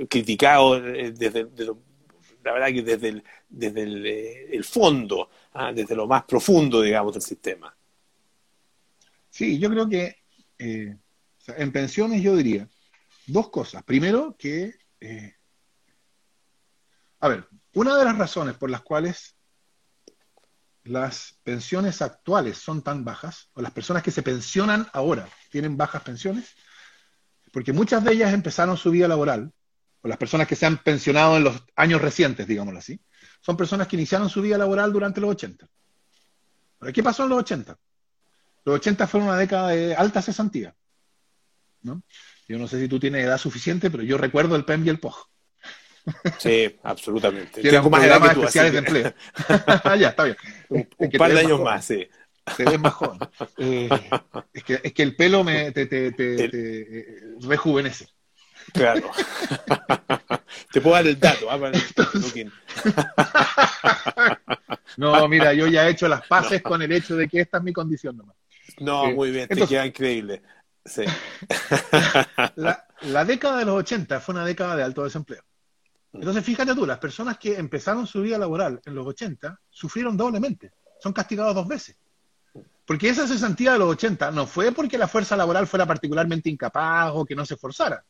[0.10, 1.48] criticado desde,
[2.44, 5.74] la verdad que desde el, desde el, fondo, ¿ah?
[5.74, 7.76] desde lo más profundo, digamos, del sistema.
[9.30, 10.18] Sí, yo creo que
[10.60, 10.96] eh,
[11.48, 12.70] en pensiones yo diría
[13.26, 13.84] dos cosas.
[13.84, 15.36] Primero, que, eh,
[17.20, 19.36] a ver, una de las razones por las cuales
[20.84, 26.02] las pensiones actuales son tan bajas, o las personas que se pensionan ahora tienen bajas
[26.04, 26.56] pensiones,
[27.52, 29.52] porque muchas de ellas empezaron su vida laboral,
[30.02, 33.00] o las personas que se han pensionado en los años recientes, digámoslo así,
[33.41, 35.67] son personas que iniciaron su vida laboral durante los 80.
[36.94, 37.78] ¿Qué pasó en los 80?
[38.65, 40.76] Los 80 fueron una década de alta cesantía.
[41.84, 42.04] ¿no?
[42.48, 45.00] Yo no sé si tú tienes edad suficiente, pero yo recuerdo el PEM y el
[45.00, 45.31] POG.
[46.40, 47.62] Sí, absolutamente.
[47.62, 49.14] Tengo más especiales de empleo.
[50.00, 50.38] ya, está bien.
[50.70, 50.88] Un,
[51.18, 52.08] par de años más, sí.
[52.58, 53.20] Te ves más joven.
[53.58, 53.90] Eh,
[54.54, 57.06] es, que, es, que, el pelo me, te, te, te, eh,
[57.42, 58.08] rejuvenece.
[58.74, 59.10] Claro.
[60.72, 61.50] te puedo dar el dato.
[61.50, 61.58] ¿ah?
[64.98, 67.64] no, mira, yo ya he hecho las paces con el hecho de que esta es
[67.64, 68.36] mi condición nomás.
[68.80, 70.42] No, muy bien, te queda increíble.
[70.86, 71.04] Sí.
[72.56, 75.44] la, década de los 80 fue una década de alto desempleo.
[76.13, 80.71] Entonces, fíjate tú, las personas que empezaron su vida laboral en los 80 sufrieron doblemente,
[81.00, 81.95] son castigados dos veces.
[82.86, 87.12] Porque esa cesantía de los 80 no fue porque la fuerza laboral fuera particularmente incapaz
[87.13, 88.04] o que no se esforzara,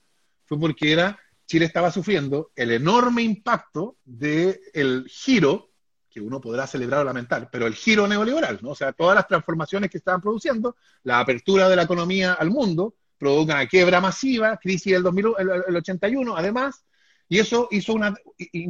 [0.46, 5.72] fue porque era, Chile estaba sufriendo el enorme impacto del giro
[6.12, 8.72] que uno podrá celebrar o lamentar, pero el giro neoliberal, ¿no?
[8.72, 12.96] O sea, todas las transformaciones que estaban produciendo, la apertura de la economía al mundo,
[13.18, 15.26] provoca una quiebra masiva, crisis del 2000,
[15.68, 16.84] el, 81, además,
[17.32, 18.14] y eso hizo una,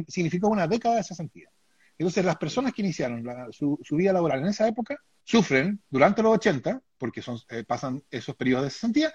[0.06, 1.50] significó una década de cesantía.
[1.98, 6.80] Entonces, las personas que iniciaron su, vida laboral en esa época sufren durante los 80,
[6.96, 9.12] porque son, eh, pasan esos periodos de cesantía,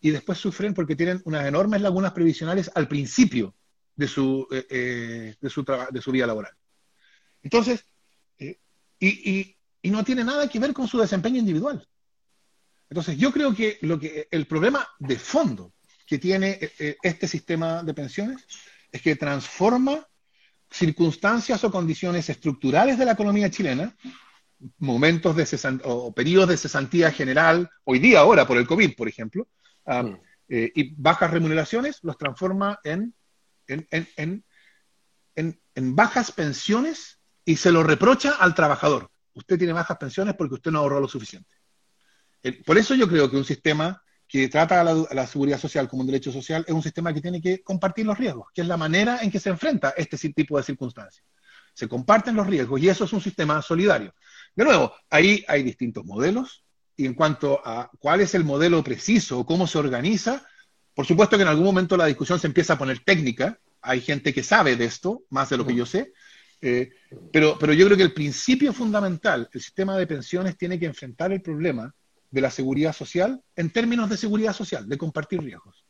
[0.00, 3.54] y después sufren porque tienen unas enormes lagunas previsionales al principio
[3.94, 6.54] de su, eh, eh, de su, de su vida laboral.
[7.42, 7.84] Entonces,
[8.38, 8.58] eh,
[8.98, 11.86] y, no tiene nada que ver con su desempeño individual.
[12.88, 15.74] Entonces, yo creo que, lo que el problema de fondo
[16.08, 18.46] que tiene eh, eh, este sistema de pensiones
[18.92, 20.06] es que transforma
[20.70, 23.94] circunstancias o condiciones estructurales de la economía chilena
[24.78, 29.48] momentos de o periodos de cesantía general, hoy día ahora por el COVID, por ejemplo,
[29.86, 30.20] ah, mm.
[30.48, 33.14] eh, y bajas remuneraciones, los transforma en,
[33.66, 34.44] en,
[35.36, 39.10] en, bajas pensiones y se lo reprocha al trabajador.
[39.34, 41.54] Usted tiene bajas pensiones porque usted no ahorró lo suficiente.
[42.64, 46.06] Por eso yo creo que un sistema que trata a la, seguridad social como un
[46.06, 49.20] derecho social es un sistema que tiene que compartir los riesgos, que es la manera
[49.22, 51.24] en que se enfrenta este tipo de circunstancias.
[51.72, 54.14] Se comparten los riesgos y eso es un sistema solidario.
[54.54, 56.62] De nuevo, ahí hay distintos modelos
[56.94, 60.46] y en cuanto a cuál es el modelo preciso, cómo se organiza,
[60.94, 64.34] por supuesto que en algún momento la discusión se empieza a poner técnica, hay gente
[64.34, 66.12] que sabe de esto, más de lo que yo sé,
[66.60, 66.90] eh,
[67.32, 71.32] pero, pero yo creo que el principio fundamental, el sistema de pensiones tiene que enfrentar
[71.32, 71.94] el problema
[72.30, 75.84] de la seguridad social en términos de seguridad social, de compartir riesgos.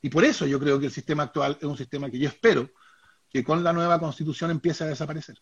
[0.00, 2.70] Y por eso yo creo que el sistema actual es un sistema que yo espero
[3.30, 5.40] que con la nueva constitución empiece a desaparecer.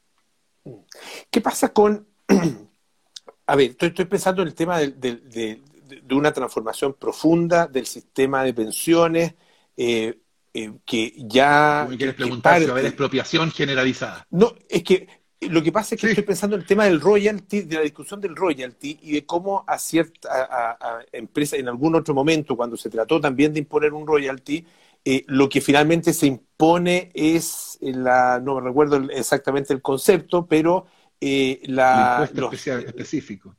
[1.30, 2.06] ¿Qué pasa con...
[3.48, 5.62] A ver, estoy, pensando en el tema de,
[6.10, 9.34] una transformación profunda del sistema de pensiones
[9.76, 10.18] eh,
[10.52, 11.86] eh, que ya...
[11.88, 14.26] ¿Me quieres preguntar si va a haber expropiación generalizada?
[14.30, 15.06] No, es que
[15.40, 18.20] lo que pasa es que estoy pensando en el tema del royalty, de la discusión
[18.20, 20.78] del royalty y de cómo a cierta
[21.12, 24.64] empresa en algún otro momento, cuando se trató también de imponer un royalty,
[25.04, 30.86] eh, lo que finalmente se impone es la, no me recuerdo exactamente el concepto, pero
[31.20, 33.54] eh, la, los, específico.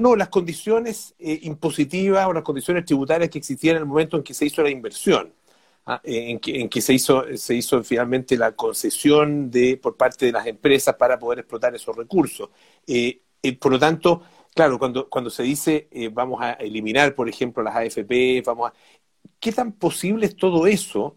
[0.00, 4.22] no, las condiciones eh, impositivas o las condiciones tributarias que existían en el momento en
[4.22, 5.32] que se hizo la inversión.
[5.86, 10.46] Ah, en, que, se hizo se hizo finalmente la concesión de por parte de las
[10.46, 12.48] empresas para poder explotar esos recursos.
[12.86, 14.22] Eh, eh, por lo tanto,
[14.54, 18.74] claro, cuando, cuando se dice eh, vamos a eliminar, por ejemplo, las AFP, vamos a...
[19.40, 21.16] ¿Qué tan posible es todo eso,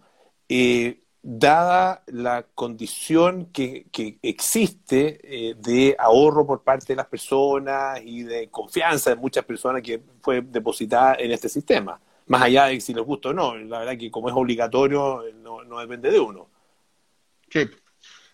[1.22, 8.50] dada la condición que, que existe de ahorro por parte de las personas y de
[8.50, 12.02] confianza de muchas personas que fue depositada en este sistema?
[12.28, 13.56] Más allá de si les gusta o no.
[13.56, 16.50] La verdad que como es obligatorio, no, depende de uno.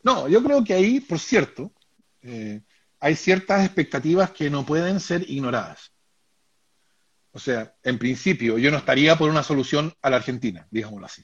[0.04, 1.72] No, yo creo que ahí, por cierto,
[2.22, 2.62] eh,
[3.00, 5.92] hay ciertas expectativas que no pueden ser ignoradas.
[7.32, 11.24] O sea, en principio, yo no estaría por una solución a la Argentina, digámoslo así.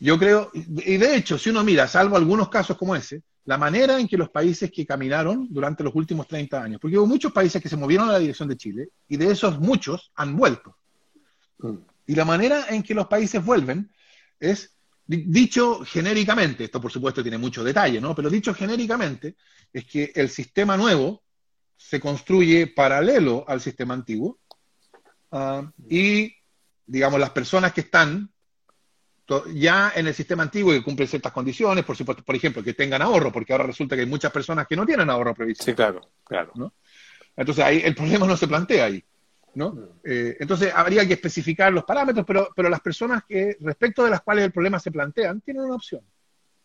[0.00, 4.00] Yo creo, y de hecho, si uno mira, salvo algunos casos como ese, la manera
[4.00, 7.62] en que los países que caminaron durante los últimos 30 años, porque hubo muchos países
[7.62, 10.76] que se movieron a la dirección de Chile, y de esos muchos han vuelto.
[12.06, 13.90] Y la manera en que los países vuelven
[14.38, 18.14] es, dicho genéricamente, esto por supuesto tiene mucho detalle, ¿no?
[18.14, 19.36] Pero dicho genéricamente,
[19.72, 21.22] es que el sistema nuevo
[21.76, 24.38] se construye paralelo al sistema antiguo
[25.32, 26.34] ah, y,
[26.86, 28.30] digamos, las personas que están
[29.54, 32.74] ya en el sistema antiguo y que cumplen ciertas condiciones, por supuesto, por ejemplo, que
[32.74, 35.64] tengan ahorro, porque ahora resulta que hay muchas personas que no tienen ahorro previsto.
[35.64, 36.52] Sí, claro, claro.
[37.36, 39.04] Entonces ahí el problema no se plantea ahí.
[39.54, 39.98] ¿No?
[40.04, 44.22] Eh, entonces habría que especificar los parámetros, pero, pero las personas que, respecto de las
[44.22, 46.02] cuales el problema se plantean, tienen una opción.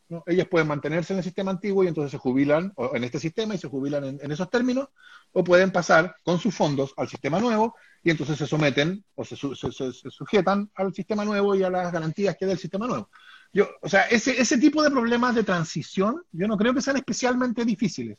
[0.10, 0.24] ¿no?
[0.26, 3.54] Ellas pueden mantenerse en el sistema antiguo y entonces se jubilan o en este sistema
[3.54, 4.90] y se jubilan en, esos términos,
[5.32, 9.36] o pueden pasar con sus fondos al sistema nuevo y entonces se someten o se,
[9.36, 13.10] sujetan al sistema nuevo y a las garantías que da el sistema nuevo.
[13.54, 16.98] Yo, o sea, ese, ese tipo de problemas de transición, yo no creo que sean
[16.98, 18.18] especialmente difíciles.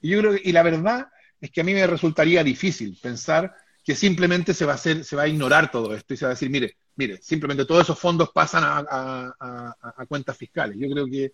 [0.00, 1.08] Y yo creo y la verdad
[1.40, 3.54] es que a mí me resultaría difícil pensar
[3.86, 6.32] que simplemente se va a hacer, se va a ignorar todo esto y se va
[6.32, 10.76] a decir, mire, mire, simplemente todos esos fondos pasan a, cuentas fiscales.
[10.76, 11.32] Yo creo que,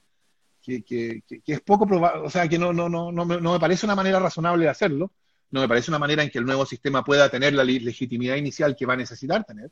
[0.85, 4.21] que, es poco probable, o sea, que no, no, no, no, me, parece una manera
[4.21, 5.15] razonable de hacerlo,
[5.51, 8.77] no me parece una manera en que el nuevo sistema pueda tener la legitimidad inicial
[8.77, 9.71] que va a necesitar tener.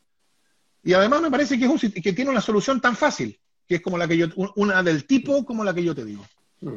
[0.83, 3.39] Y además me parece que, es un, que tiene una solución tan fácil,
[3.69, 6.25] que es como la que yo, una del tipo como la que yo te digo.
[6.63, 6.77] Mm.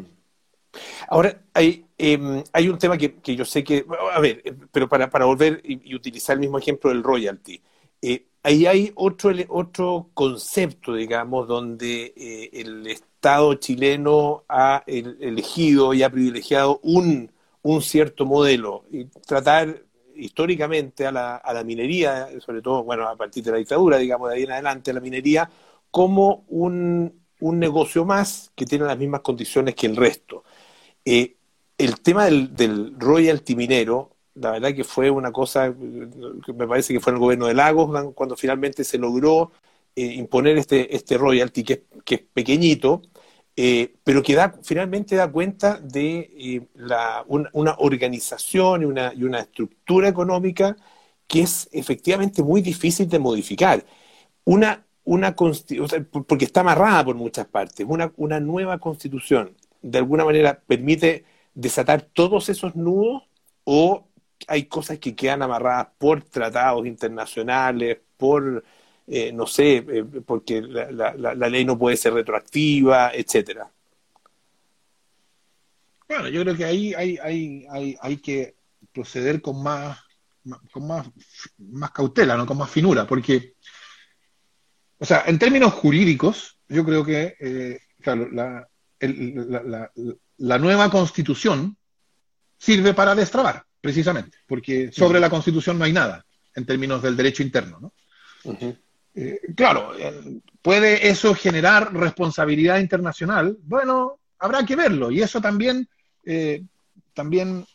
[1.07, 5.09] Ahora, hay, em, hay un tema que, yo sé que, a ver, eh, pero para,
[5.09, 7.61] para volver y, utilizar el mismo ejemplo del royalty,
[8.01, 16.03] eh, ahí hay otro, otro concepto, digamos, donde eh, el Estado chileno ha elegido y
[16.03, 17.31] ha privilegiado un,
[17.61, 19.83] un cierto modelo y tratar
[20.15, 24.29] históricamente a la, a la minería, sobre todo, bueno, a partir de la dictadura, digamos,
[24.29, 25.49] de ahí en adelante, a la minería,
[25.91, 30.43] como un, un negocio más que tiene las mismas condiciones que el resto.
[31.05, 31.35] Eh,
[31.77, 35.73] el tema del, royalty minero, la verdad que fue una cosa,
[36.45, 39.51] que me parece que fue en el gobierno de Lagos cuando finalmente se logró
[39.95, 43.01] eh, imponer este, este royalty que, es pequeñito,
[43.55, 49.39] eh, pero que da, finalmente da cuenta de la, una organización y una, y una
[49.41, 50.75] estructura económica
[51.27, 53.85] que es efectivamente muy difícil de modificar.
[54.45, 60.59] Una, una porque está amarrada por muchas partes, una, una nueva constitución de alguna manera
[60.65, 63.23] permite desatar todos esos nudos
[63.65, 64.07] o
[64.47, 68.63] hay cosas que quedan amarradas por tratados internacionales, por,
[69.07, 73.69] eh, no sé, eh, porque la, ley no puede ser retroactiva, etcétera.
[76.07, 78.55] Bueno, yo creo que ahí hay, hay, hay, hay que
[78.91, 79.99] proceder con más,
[80.71, 81.09] con más,
[81.57, 82.45] más cautela, ¿no?
[82.45, 83.55] con más finura, porque,
[84.99, 88.67] o sea, en términos jurídicos, yo creo que, eh, claro, la,
[89.07, 89.91] la,
[90.37, 91.75] la, nueva constitución
[92.57, 97.43] sirve para destrabar, precisamente, porque sobre la constitución no hay nada en términos del derecho
[97.43, 97.79] interno.
[97.81, 97.93] ¿no?
[99.15, 103.57] Eh, claro, eh, ¿puede eso generar responsabilidad internacional?
[103.63, 105.87] Bueno, habrá que verlo, y eso también,
[106.25, 106.63] eh,
[107.13, 107.65] también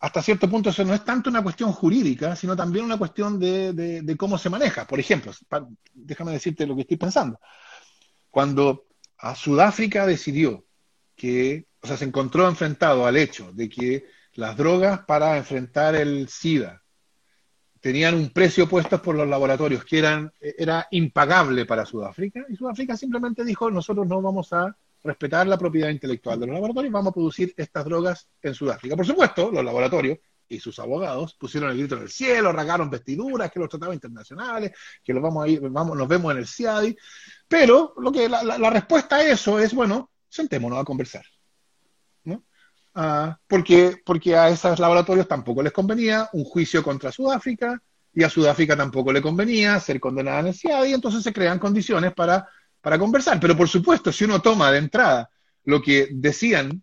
[0.00, 3.72] hasta cierto punto, eso no es tanto una cuestión jurídica, sino también una cuestión de,
[3.72, 4.86] de cómo se maneja.
[4.86, 5.32] Por ejemplo,
[5.94, 7.40] déjame decirte lo que estoy pensando.
[8.30, 8.87] Cuando
[9.18, 10.64] a Sudáfrica decidió
[11.16, 16.28] que, o sea, se encontró enfrentado al hecho de que las drogas para enfrentar el
[16.28, 16.82] SIDA
[17.80, 22.96] tenían un precio puesto por los laboratorios que eran, era impagable para Sudáfrica, y Sudáfrica
[22.96, 27.14] simplemente dijo, nosotros no vamos a respetar la propiedad intelectual de los laboratorios, vamos a
[27.14, 28.96] producir estas drogas en Sudáfrica.
[28.96, 33.50] Por supuesto, los laboratorios y sus abogados pusieron el grito en el cielo, ragaron vestiduras,
[33.50, 34.72] que los tratados internacionales,
[35.04, 36.96] que los vamos a ir, vamos, nos vemos en el CIADI,
[37.48, 41.24] pero lo que la, respuesta a eso es, bueno, sentémonos a conversar.
[42.24, 42.44] ¿no?
[42.94, 47.82] Ah, porque, porque a esos laboratorios tampoco les convenía un juicio contra Sudáfrica
[48.12, 52.12] y a Sudáfrica tampoco le convenía ser condenada en el CIADI, entonces se crean condiciones
[52.12, 52.46] para,
[52.82, 53.40] para conversar.
[53.40, 55.30] Pero por supuesto, si uno toma de entrada
[55.64, 56.82] lo que decían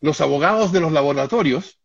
[0.00, 1.80] los abogados de los laboratorios,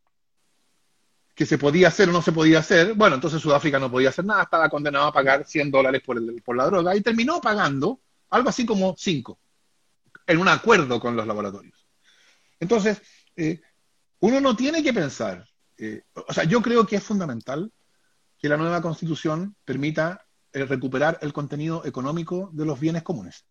[1.34, 4.26] que se podía hacer o no se podía hacer, bueno, entonces Sudáfrica no podía hacer
[4.26, 8.02] nada, estaba condenado a pagar 100 dólares por, el, por la droga y terminó pagando
[8.30, 9.40] algo así como cinco,
[10.26, 11.86] en un acuerdo con los laboratorios.
[12.60, 13.02] Entonces,
[13.36, 13.62] eh,
[14.20, 15.46] uno no tiene que pensar,
[15.78, 17.72] eh, o sea, yo creo que es fundamental
[18.38, 23.46] que la nueva constitución permita eh, recuperar el contenido económico de los bienes comunes.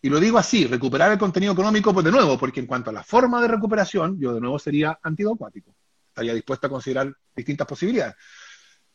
[0.00, 2.92] Y lo digo así, recuperar el contenido económico, pues de nuevo, porque en cuanto a
[2.92, 5.74] la forma de recuperación, yo de nuevo sería antidocuático.
[6.08, 8.16] Estaría dispuesto a considerar distintas posibilidades.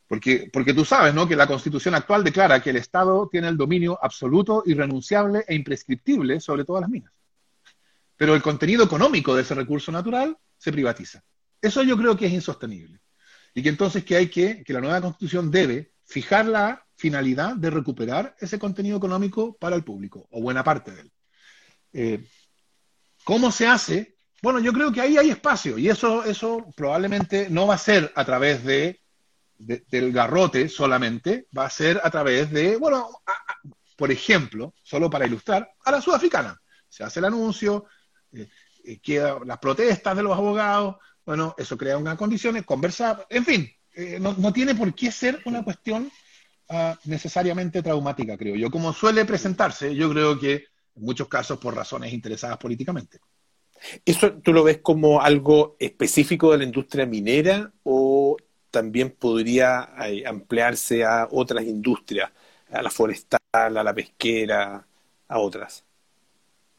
[0.08, 1.28] Porque, porque tú sabes, ¿no?
[1.28, 6.39] Que la constitución actual declara que el Estado tiene el dominio absoluto, irrenunciable e imprescriptible
[6.39, 7.12] sobre todas las minas.
[8.15, 11.24] Pero el contenido económico de ese recurso natural se privatiza.
[11.62, 13.00] Eso yo creo que es insostenible.
[13.54, 17.70] Y que entonces que hay que, que la nueva constitución debe fijar la finalidad de
[17.70, 21.12] recuperar ese contenido económico para el público, o buena parte de él.
[21.93, 22.28] Eh,
[23.24, 24.15] ¿Cómo se hace?
[24.41, 28.12] Bueno, yo creo que ahí hay espacio, y eso, eso probablemente no va a ser
[28.15, 29.00] a través de
[29.58, 33.10] del garrote solamente va a ser a través de, bueno,
[33.96, 36.60] por ejemplo, solo para ilustrar, a la sudafricana.
[36.88, 37.86] Se hace el anuncio,
[38.32, 38.48] eh,
[38.84, 43.70] eh, queda las protestas de los abogados, bueno, eso crea unas condiciones, conversar, en fin,
[43.96, 46.10] eh, no, no, tiene por qué ser una cuestión
[46.70, 48.72] ah, necesariamente traumática, creo yo.
[48.72, 50.54] Como suele presentarse, yo creo que
[50.96, 53.20] en muchos casos por razones interesadas políticamente.
[54.06, 58.38] ¿Eso tú lo ves como algo específico de la industria minera o
[58.72, 62.32] también podría eh, ampliarse a otras industrias,
[62.72, 64.86] a la forestal, a la pesquera,
[65.28, 65.84] a otras.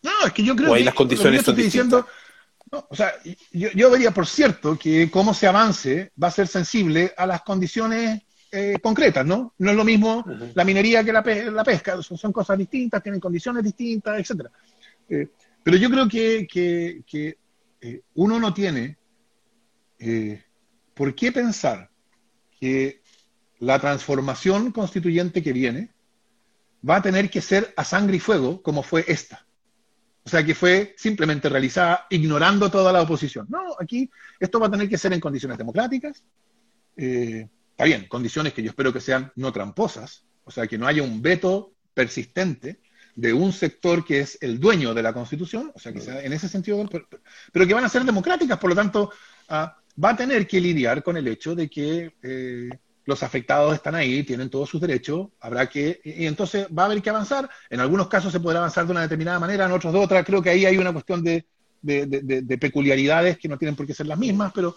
[0.03, 2.07] No, es que yo creo que las condiciones estoy diciendo,
[2.71, 3.15] o sea,
[3.53, 8.23] yo, vería por cierto que cómo se avance va a ser sensible a las condiciones
[8.53, 9.55] eh, concretas, ¿no?
[9.59, 10.25] No es lo mismo
[10.55, 14.51] la minería que la, pesca, son, cosas distintas, tienen condiciones distintas, etcétera.
[15.09, 15.29] Eh,
[15.63, 17.37] pero yo creo que, que,
[18.15, 18.97] uno no tiene
[20.99, 21.89] ¿por qué pensar
[22.61, 23.01] que
[23.61, 25.91] la transformación constituyente que viene
[26.87, 29.47] va a tener que ser a sangre y fuego como fue esta?
[30.25, 33.47] O sea, que fue simplemente realizada ignorando toda la oposición.
[33.49, 36.25] No, aquí esto va a tener que ser en condiciones democráticas.
[36.97, 40.89] Eh, está bien, condiciones que yo espero que sean no tramposas, o sea, que no
[40.89, 42.81] haya un veto persistente
[43.15, 46.33] de un sector que es el dueño de la Constitución, o sea, que sea en
[46.33, 46.85] ese sentido,
[47.53, 49.13] pero, que van a ser democráticas, por lo tanto,
[49.49, 52.71] ah, va a tener que lidiar con el hecho de que eh,
[53.05, 57.03] los afectados están ahí, tienen todos sus derechos, habrá que, y, entonces va a haber
[57.03, 57.49] que avanzar.
[57.71, 60.25] En algunos casos se podrá avanzar de una determinada manera, en otros de otra.
[60.25, 61.47] Creo que ahí hay una cuestión de,
[62.61, 64.77] peculiaridades que no tienen por qué ser las mismas, pero,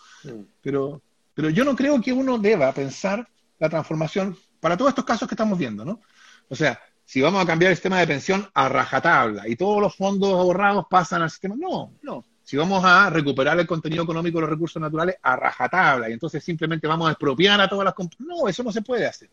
[0.62, 1.02] pero,
[1.34, 3.28] pero yo no creo que uno deba pensar
[3.60, 6.02] la transformación para todos estos casos que estamos viendo, ¿no?
[6.48, 9.96] O sea, si vamos a cambiar el sistema de pensión a rajatabla y todos los
[9.96, 14.42] fondos ahorrados pasan al sistema, no, no si vamos a recuperar el contenido económico de
[14.42, 18.46] los recursos naturales a rajatabla y entonces simplemente vamos a expropiar a todas las no,
[18.50, 19.30] eso no se puede hacer.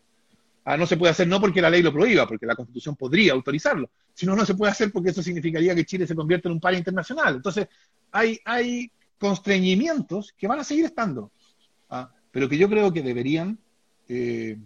[0.63, 3.33] Ah, no se puede hacer no porque la ley lo prohíba, porque la Constitución podría
[3.33, 6.61] autorizarlo, sino no se puede hacer porque eso significaría que Chile se convierte en un
[6.61, 7.35] par internacional.
[7.35, 7.67] Entonces,
[8.13, 11.29] hay, hay, constreñimientos que van a seguir estando,
[11.89, 12.09] ¿ah?
[12.31, 13.59] pero que yo creo que deberían,
[14.07, 14.57] eh,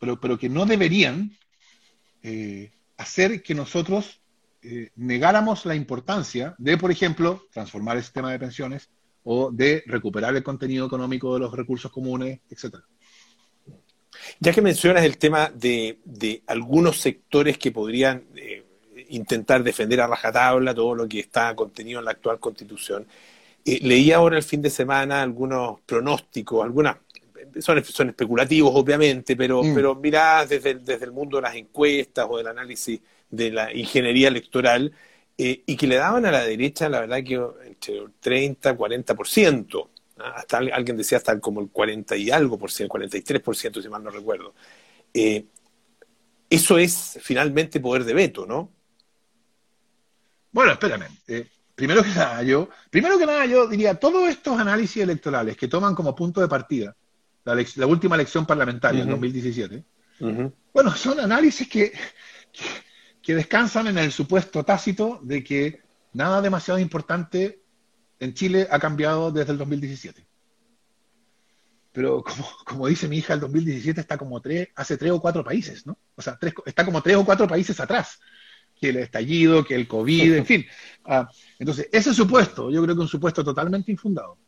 [0.00, 1.30] pero, pero, que no deberían
[2.24, 4.20] eh, hacer que nosotros
[4.62, 8.90] eh, negáramos la importancia de, por ejemplo, transformar el sistema de pensiones
[9.24, 12.84] o de recuperar el contenido económico de los recursos comunes, etcétera.
[14.40, 18.64] Ya que mencionas el tema de, de algunos sectores que podrían eh,
[19.08, 23.06] intentar defender a rajatabla todo lo que está contenido en la actual constitución,
[23.64, 26.96] eh, leí ahora el fin de semana algunos pronósticos, algunas
[27.60, 29.74] son, son especulativos obviamente, pero, mm.
[29.74, 33.00] pero mirá desde, desde el mundo de las encuestas o del análisis
[33.30, 34.92] de la ingeniería electoral,
[35.38, 37.34] eh, y que le daban a la derecha, la verdad que
[37.66, 39.88] entre 30, 40%,
[40.18, 44.10] hasta alguien decía hasta como el 40 y algo por ciento, 43% si mal no
[44.10, 44.54] recuerdo.
[45.12, 45.46] Eh,
[46.48, 48.70] eso es finalmente poder de veto, ¿no?
[50.52, 51.08] Bueno, espérame.
[51.26, 55.66] Eh, primero que nada, yo, primero que nada, yo diría, todos estos análisis electorales que
[55.66, 56.94] toman como punto de partida
[57.44, 59.84] la, última elección parlamentaria en 2017,
[60.72, 61.92] bueno, son análisis que,
[63.20, 65.80] que descansan en el supuesto tácito de que
[66.12, 67.62] nada demasiado importante
[68.20, 70.26] en Chile ha cambiado desde el 2017.
[71.92, 72.24] Pero
[72.64, 75.98] como, dice mi hija, el 2017 está como tres, hace tres o cuatro países, ¿no?
[76.14, 78.18] O sea, está como tres o cuatro países atrás.
[78.80, 80.66] Que el estallido, que el COVID, en fin.
[81.04, 81.28] Ah,
[81.58, 84.38] entonces, ese supuesto, yo creo que es un supuesto totalmente infundado.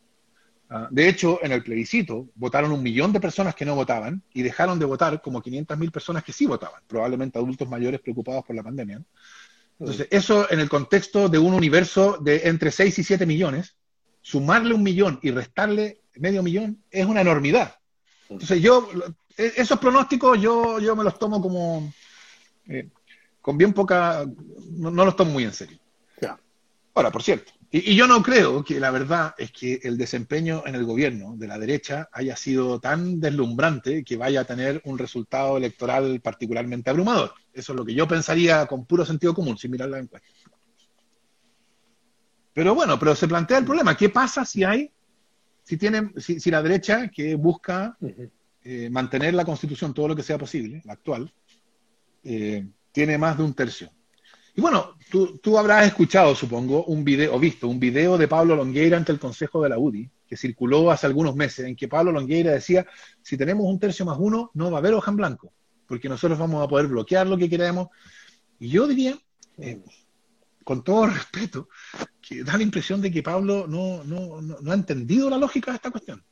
[0.69, 4.41] Ah, de hecho, en el plebiscito votaron un millón de personas que no votaban y
[4.41, 8.63] dejaron de votar como 500.000 personas que sí votaban, probablemente adultos mayores preocupados por la
[8.63, 9.01] pandemia.
[9.79, 13.75] Entonces, eso en el contexto de un universo de entre 6 y 7 millones,
[14.21, 17.75] sumarle un millón y restarle medio millón es una enormidad.
[18.29, 18.89] Entonces, yo,
[19.37, 21.93] e, esos pronósticos yo, yo me los tomo como,
[22.67, 22.89] eh,
[23.41, 24.25] con bien poca,
[24.71, 25.77] no, los tomo muy en serio.
[26.95, 30.75] Ahora, por cierto, y, yo no creo que la verdad es que el desempeño en
[30.75, 35.57] el gobierno de la derecha haya sido tan deslumbrante que vaya a tener un resultado
[35.57, 37.33] electoral particularmente abrumador.
[37.53, 40.27] Eso es lo que yo pensaría con puro sentido común, sin mirar la encuesta.
[42.53, 43.97] Pero bueno, pero se plantea el problema.
[43.97, 44.91] ¿Qué pasa si hay,
[45.63, 47.97] si tienen, si, la derecha que busca
[48.63, 51.33] eh, mantener la constitución todo lo que sea posible, la actual,
[52.23, 53.91] eh, tiene más de un tercio?
[54.55, 54.97] Y bueno,
[55.41, 59.19] tú, habrás escuchado, supongo, un video, o visto un video de Pablo Longueira ante el
[59.19, 62.85] Consejo de la UDI, que circuló hace algunos meses, en que Pablo Longueira decía,
[63.21, 65.51] si tenemos un tercio más uno, no va a haber hoja en blanco,
[65.85, 67.89] porque nosotros vamos a poder bloquear lo que queremos.
[68.57, 69.17] Y yo diría,
[69.57, 69.83] eh,
[70.63, 71.67] con todo respeto,
[72.21, 75.91] que da la impresión de que Pablo no, no, ha entendido la lógica de esta
[75.91, 76.23] cuestión.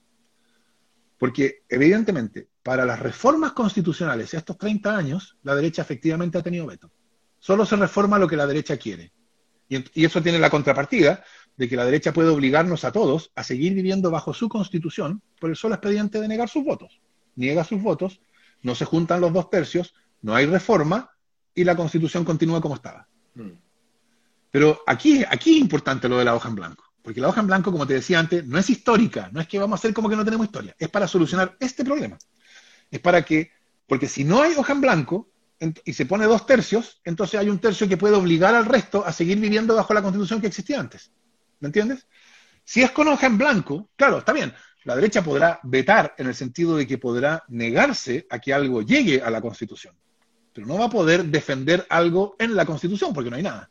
[1.17, 6.89] Porque, evidentemente, para las reformas constitucionales estos 30 años, la derecha efectivamente ha tenido veto.
[7.43, 9.11] Solo se reforma lo que la derecha quiere.
[9.67, 11.25] Y, eso tiene la contrapartida
[11.57, 15.49] de que la derecha puede obligarnos a todos a seguir viviendo bajo su constitución por
[15.49, 17.01] el solo expediente de negar sus votos.
[17.35, 18.21] Niega sus votos,
[18.61, 21.11] no se juntan los dos tercios, no hay reforma
[21.53, 23.09] y la constitución continúa como estaba.
[23.35, 23.51] Mm.
[24.49, 27.47] Pero aquí, aquí es importante lo de la hoja en blanco, porque la hoja en
[27.47, 30.07] blanco, como te decía antes, no es histórica, no es que vamos a hacer como
[30.07, 32.17] que no tenemos historia, es para solucionar este problema.
[32.89, 33.51] Es para que,
[33.85, 35.32] porque si no hay hoja en blanco,
[35.85, 39.13] y se pone dos tercios, entonces hay un tercio que puede obligar al resto a
[39.13, 41.11] seguir viviendo bajo la constitución que existía antes.
[41.59, 42.07] ¿Me entiendes?
[42.63, 44.53] Si es con hoja en blanco, claro, está bien.
[44.83, 49.21] La derecha podrá vetar en el sentido de que podrá negarse a que algo llegue
[49.21, 49.95] a la constitución,
[50.53, 53.69] pero no va a poder defender algo en la constitución porque no hay nada.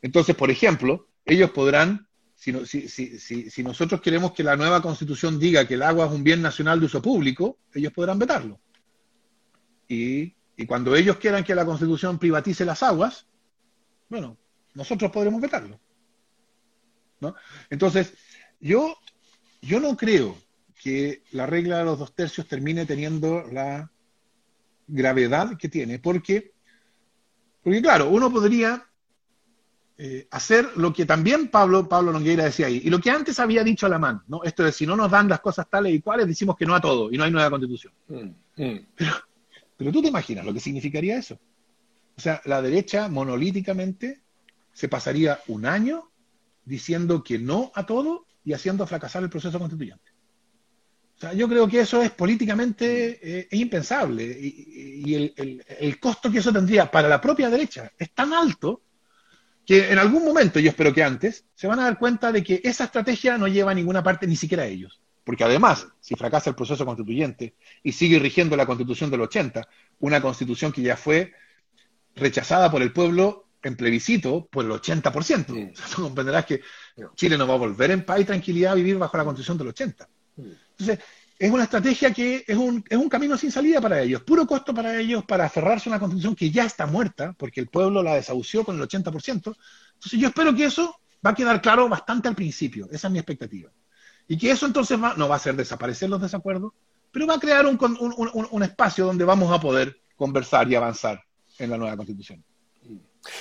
[0.00, 2.52] Entonces, por ejemplo, ellos podrán, si,
[2.88, 6.80] si nosotros queremos que la nueva constitución diga que el agua es un bien nacional
[6.80, 8.60] de uso público, ellos podrán vetarlo
[9.88, 10.34] y,
[10.66, 13.26] cuando ellos quieran que la Constitución privatice las aguas,
[14.08, 14.36] bueno,
[14.74, 15.80] nosotros podremos vetarlo.
[17.20, 17.34] ¿no?
[17.70, 18.14] Entonces,
[18.60, 18.96] yo,
[19.60, 20.36] yo no creo
[20.80, 23.90] que la regla de los dos tercios termine teniendo la
[24.86, 26.52] gravedad que tiene, porque,
[27.62, 28.86] porque claro, uno podría
[29.96, 33.62] eh, hacer lo que también Pablo, Pablo Longueira decía ahí, y lo que antes había
[33.62, 34.42] dicho Alamán, ¿no?
[34.42, 36.80] Esto de si no nos dan las cosas tales y cuales, decimos que no a
[36.80, 37.92] todo, y no hay nueva constitución.
[38.08, 38.86] Mm, mm.
[38.96, 39.12] Pero,
[39.84, 41.38] pero tú te imaginas lo que significaría eso.
[42.16, 44.22] O sea, la derecha monolíticamente
[44.72, 46.10] se pasaría un año
[46.64, 50.10] diciendo que no a todo y haciendo fracasar el proceso constituyente.
[51.16, 56.52] O sea, yo creo que eso es políticamente eh, impensable y, el, costo que eso
[56.52, 58.80] tendría para la propia derecha es tan alto
[59.66, 62.62] que en algún momento, yo espero que antes, se van a dar cuenta de que
[62.64, 65.03] esa estrategia no lleva a ninguna parte, ni siquiera a ellos.
[65.24, 69.66] Porque además, si fracasa el proceso constituyente y sigue rigiendo la constitución del 80,
[70.00, 71.32] una constitución que ya fue
[72.14, 75.48] rechazada por el pueblo en plebiscito por el 80%.
[75.48, 75.72] Mm.
[75.72, 76.60] O sea, tú comprenderás que
[77.16, 79.68] Chile no va a volver en paz y tranquilidad a vivir bajo la constitución del
[79.68, 80.06] 80%.
[80.36, 80.42] Mm.
[80.70, 80.98] Entonces,
[81.38, 84.72] es una estrategia que es un, es un camino sin salida para ellos, puro costo
[84.72, 88.14] para ellos para aferrarse a una constitución que ya está muerta, porque el pueblo la
[88.14, 89.32] desahució con el 80%.
[89.32, 93.18] Entonces, yo espero que eso va a quedar claro bastante al principio, esa es mi
[93.18, 93.70] expectativa.
[94.28, 96.72] Y que eso entonces no va a hacer desaparecer los desacuerdos,
[97.12, 101.22] pero va a crear un, un, un espacio donde vamos a poder conversar y avanzar
[101.58, 102.42] en la nueva constitución.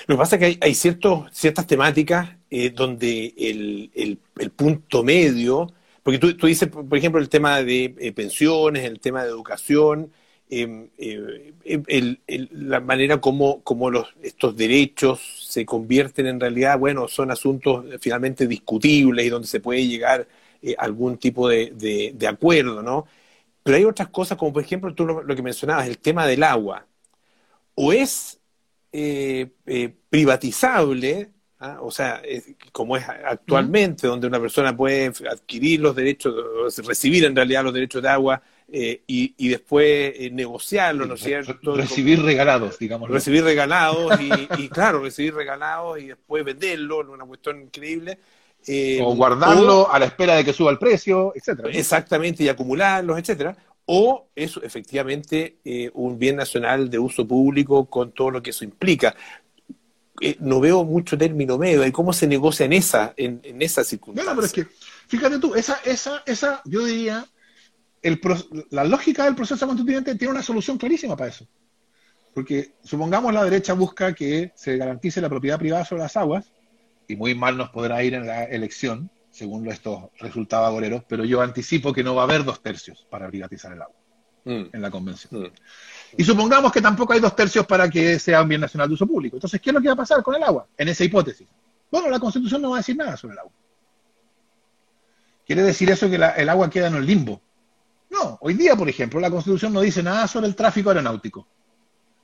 [0.08, 4.18] Lo que pasa es que hay, ciertas temáticas eh, donde el,
[4.56, 5.72] punto medio,
[6.02, 10.12] porque tú, dices, por ejemplo, el tema de eh, pensiones, el tema de educación,
[10.50, 11.54] em, eh,
[12.52, 18.48] la manera como, como los, estos derechos se convierten en realidad, bueno, son asuntos finalmente
[18.48, 20.28] discutibles y donde se puede llegar
[20.78, 23.06] a algún tipo de, acuerdo, ¿no?
[23.64, 26.86] Pero hay otras cosas, como por ejemplo tú lo que mencionabas, el tema del agua.
[27.76, 28.40] O es
[28.96, 31.80] eh, eh, privatizable, ¿ah?
[31.82, 32.22] o sea,
[32.72, 36.36] como es actualmente, donde una persona puede adquirir los derechos,
[36.86, 38.40] recibir en realidad los derechos de agua
[38.72, 41.76] eh, y, después negociarlos, ¿no es cierto?
[41.76, 43.10] Recibir regalados, digamos.
[43.10, 48.20] Recibir regalados y, claro, recibir regalados y después venderlo, una cuestión increíble.
[49.04, 51.70] O guardarlo a la espera de que suba el precio, etcétera.
[51.72, 53.56] Exactamente, y acumularlos, etcétera
[53.86, 58.64] o es efectivamente eh, un bien nacional de uso público con todo lo que eso
[58.64, 59.16] implica.
[60.22, 61.86] Eh, no veo mucho término medio.
[61.86, 64.34] ¿Y cómo se negocia en esa, en, en esa circunstancia?
[64.34, 64.68] pero es que,
[65.08, 67.26] fíjate tú, esa, esa, esa, yo diría,
[68.02, 68.22] el,
[68.70, 71.46] la lógica del proceso constituyente tiene una solución clarísima para eso.
[72.34, 76.53] Porque supongamos la derecha busca que se garantice la propiedad privada sobre las aguas,
[77.08, 81.42] y muy mal nos podrá ir en la elección, según estos resultados agoreros, pero yo
[81.42, 83.96] anticipo que no va a haber dos tercios para privatizar el agua
[84.46, 84.66] mm.
[84.72, 85.44] en la convención.
[85.44, 85.48] Mm.
[86.18, 89.08] Y supongamos que tampoco hay dos tercios para que sea un bien nacional de uso
[89.08, 89.38] público.
[89.38, 91.48] Entonces, ¿qué es lo que va a pasar con el agua en esa hipótesis?
[91.90, 93.52] Bueno, la Constitución no va a decir nada sobre el agua.
[95.46, 97.42] ¿Quiere decir eso que el agua queda en el limbo?
[98.10, 101.48] No, hoy día, por ejemplo, la Constitución no dice nada sobre el tráfico aeronáutico.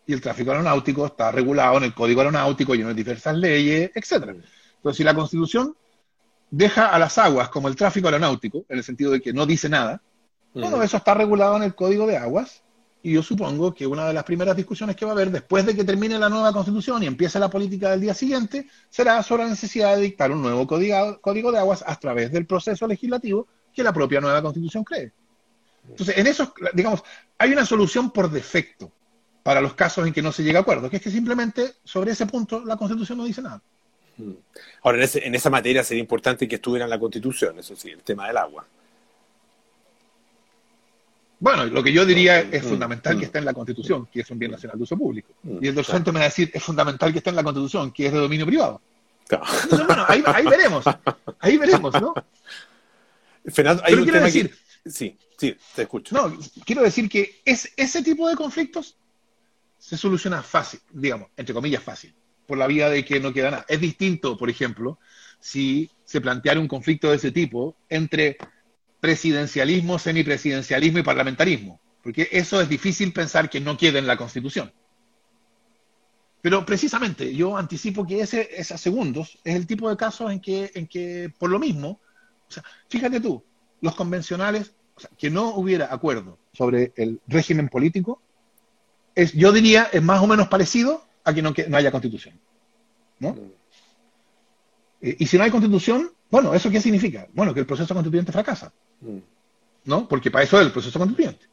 [0.06, 4.38] Y el tráfico aeronáutico está regulado en el Código Aeronáutico y en diversas leyes, etc.
[4.80, 5.76] Entonces, si la Constitución
[6.50, 9.70] deja a las aguas como el tráfico aeronáutico, en el sentido de que no dice
[9.70, 10.02] nada,
[10.54, 12.64] todo eso está regulado en el Código de Aguas,
[13.02, 15.76] y yo supongo que una de las primeras discusiones que va a haber después de
[15.76, 19.50] que termine la nueva constitución y empiece la política del día siguiente, será sobre la
[19.50, 23.94] necesidad de dictar un nuevo código, de aguas a través del proceso legislativo que la
[23.94, 25.14] propia nueva constitución cree.
[25.88, 27.04] Entonces, en eso, digamos,
[27.38, 28.92] hay una solución por defecto
[29.44, 32.12] para los casos en que no se llega a acuerdo, que es que simplemente sobre
[32.12, 33.62] ese punto la constitución no dice nada.
[34.20, 34.34] Mm.
[34.84, 38.28] Ahora, en, esa materia sería importante que estuviera en la Constitución, eso sí, el tema
[38.28, 38.66] del agua.
[41.40, 42.68] Bueno, lo que yo diría es mm.
[42.68, 43.26] fundamental que mm.
[43.26, 45.34] esté en la Constitución, que es un bien nacional de uso público.
[45.62, 48.08] Y el docente me va a decir, es fundamental que esté en la Constitución, que
[48.08, 48.82] es de dominio privado.
[49.88, 50.84] bueno, ahí, veremos,
[51.40, 52.14] ahí veremos, ¿no?
[53.46, 54.54] Fernando, hay quiero decir,
[54.86, 56.16] Sí, sí, te escucho.
[56.16, 58.96] No, quiero decir que es, ese tipo de conflictos
[59.78, 62.14] se soluciona fácil, digamos, entre comillas fácil
[62.50, 63.66] por la vía de que no queda nada.
[63.70, 64.98] Es distinto, por ejemplo,
[65.40, 68.38] si se planteara un conflicto de ese tipo entre
[69.00, 74.74] presidencialismo, semipresidencialismo y parlamentarismo, porque eso es difícil pensar que no quede en la Constitución.
[76.42, 80.72] Pero precisamente yo anticipo que ese, esos segundos es el tipo de casos en que,
[80.74, 82.00] en que por lo mismo,
[82.88, 83.44] fíjate tú,
[83.80, 88.24] los convencionales, o sea, que no hubiera acuerdo sobre el régimen político,
[89.14, 92.40] es, yo diría, es más o menos parecido a que no, que no haya constitución.
[93.20, 93.36] ¿no?
[95.02, 97.28] Eh, y si no hay constitución, bueno, ¿eso qué significa?
[97.34, 98.74] Bueno, que el proceso constituyente fracasa.
[99.86, 100.08] ¿No?
[100.08, 101.48] Porque para eso es el proceso constituyente.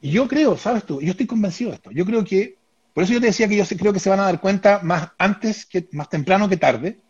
[0.00, 1.00] Y yo creo, ¿sabes tú?
[1.00, 1.90] Yo estoy convencido de esto.
[1.90, 2.58] Yo creo que,
[2.92, 5.10] por eso yo te decía que yo creo que se van a dar cuenta más
[5.18, 7.00] antes, que, más temprano que tarde,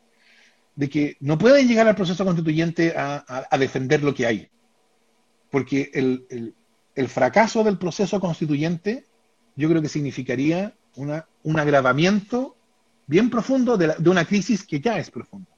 [0.75, 4.49] de que no pueden llegar al proceso constituyente a, defender lo que hay.
[5.51, 6.55] Porque el,
[6.95, 9.07] el fracaso del proceso constituyente
[9.57, 12.57] yo creo que significaría un agravamiento
[13.07, 15.51] bien profundo de, una crisis que ya es profunda.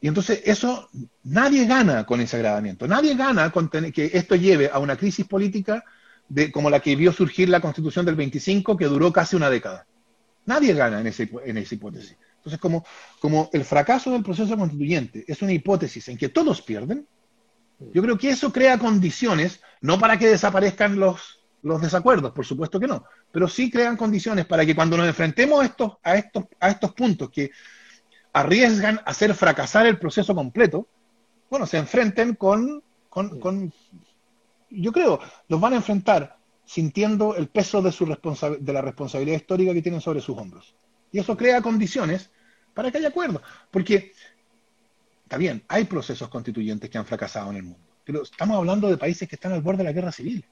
[0.00, 0.88] Y entonces eso,
[1.24, 5.84] nadie gana con ese agravamiento, nadie gana con que esto lleve a una crisis política
[6.28, 9.86] de, como la que vio surgir la constitución del 25, que duró casi una década.
[10.46, 12.16] Nadie gana en, ese, en esa hipótesis.
[12.36, 12.84] Entonces, como,
[13.20, 17.06] como el fracaso del proceso constituyente es una hipótesis en que todos pierden,
[17.92, 22.80] yo creo que eso crea condiciones, no para que desaparezcan los, los desacuerdos, por supuesto
[22.80, 26.44] que no, pero sí crean condiciones para que cuando nos enfrentemos a estos, a estos,
[26.58, 27.50] a estos puntos que
[28.32, 30.86] arriesgan a hacer fracasar el proceso completo,
[31.50, 33.72] bueno, se enfrenten con, con,
[34.70, 39.74] yo creo, los van a enfrentar sintiendo el peso de, su de la responsabilidad histórica
[39.74, 40.74] que tienen sobre sus hombros.
[41.10, 42.30] Y eso crea condiciones
[42.72, 43.42] para que haya acuerdo.
[43.72, 44.12] Porque,
[45.24, 48.96] está bien, hay procesos constituyentes que han fracasado en el mundo, pero estamos hablando de
[48.96, 50.44] países que están al borde de la guerra civil.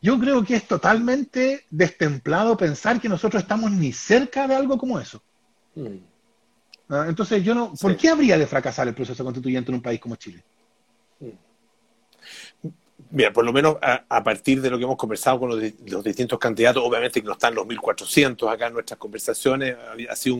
[0.00, 5.00] Yo creo que es totalmente destemplado pensar que nosotros estamos ni cerca de algo como
[5.00, 5.22] eso.
[5.74, 5.96] Mm.
[6.88, 7.74] Ah, entonces, yo no.
[7.80, 10.42] ¿Por qué habría de fracasar el proceso constituyente en un país como Chile?
[13.10, 16.82] Mira, por lo menos a, partir de lo que hemos conversado con los, distintos candidatos,
[16.84, 19.76] obviamente que no están los 1.400 acá en nuestras conversaciones,
[20.10, 20.36] ha sido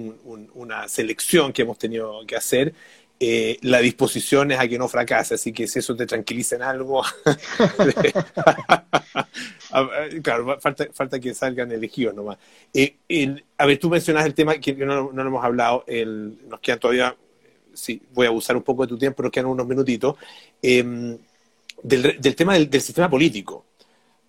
[0.55, 2.75] una selección que hemos tenido que hacer.
[3.21, 6.62] Eh, la disposición es a que no fracase, así que si eso te tranquiliza en
[6.62, 7.03] algo,
[10.23, 12.39] claro, falta, falta que salgan elegidos nomás.
[12.73, 12.95] Eh,
[13.57, 15.85] a ver, tú mencionas el tema que no, no lo hemos hablado,
[16.49, 17.16] nos quedan todavía,
[17.75, 20.14] sí, voy a abusar un poco de tu tiempo, nos quedan unos minutitos.
[20.62, 21.19] Eh,
[21.83, 23.64] del, tema del, sistema político.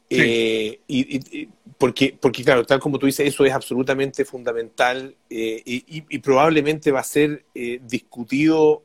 [0.09, 1.47] Eh, y,
[1.77, 6.99] porque, porque, claro, tal como tú dices, eso es absolutamente fundamental eh, y, probablemente va
[6.99, 8.83] a ser eh, discutido,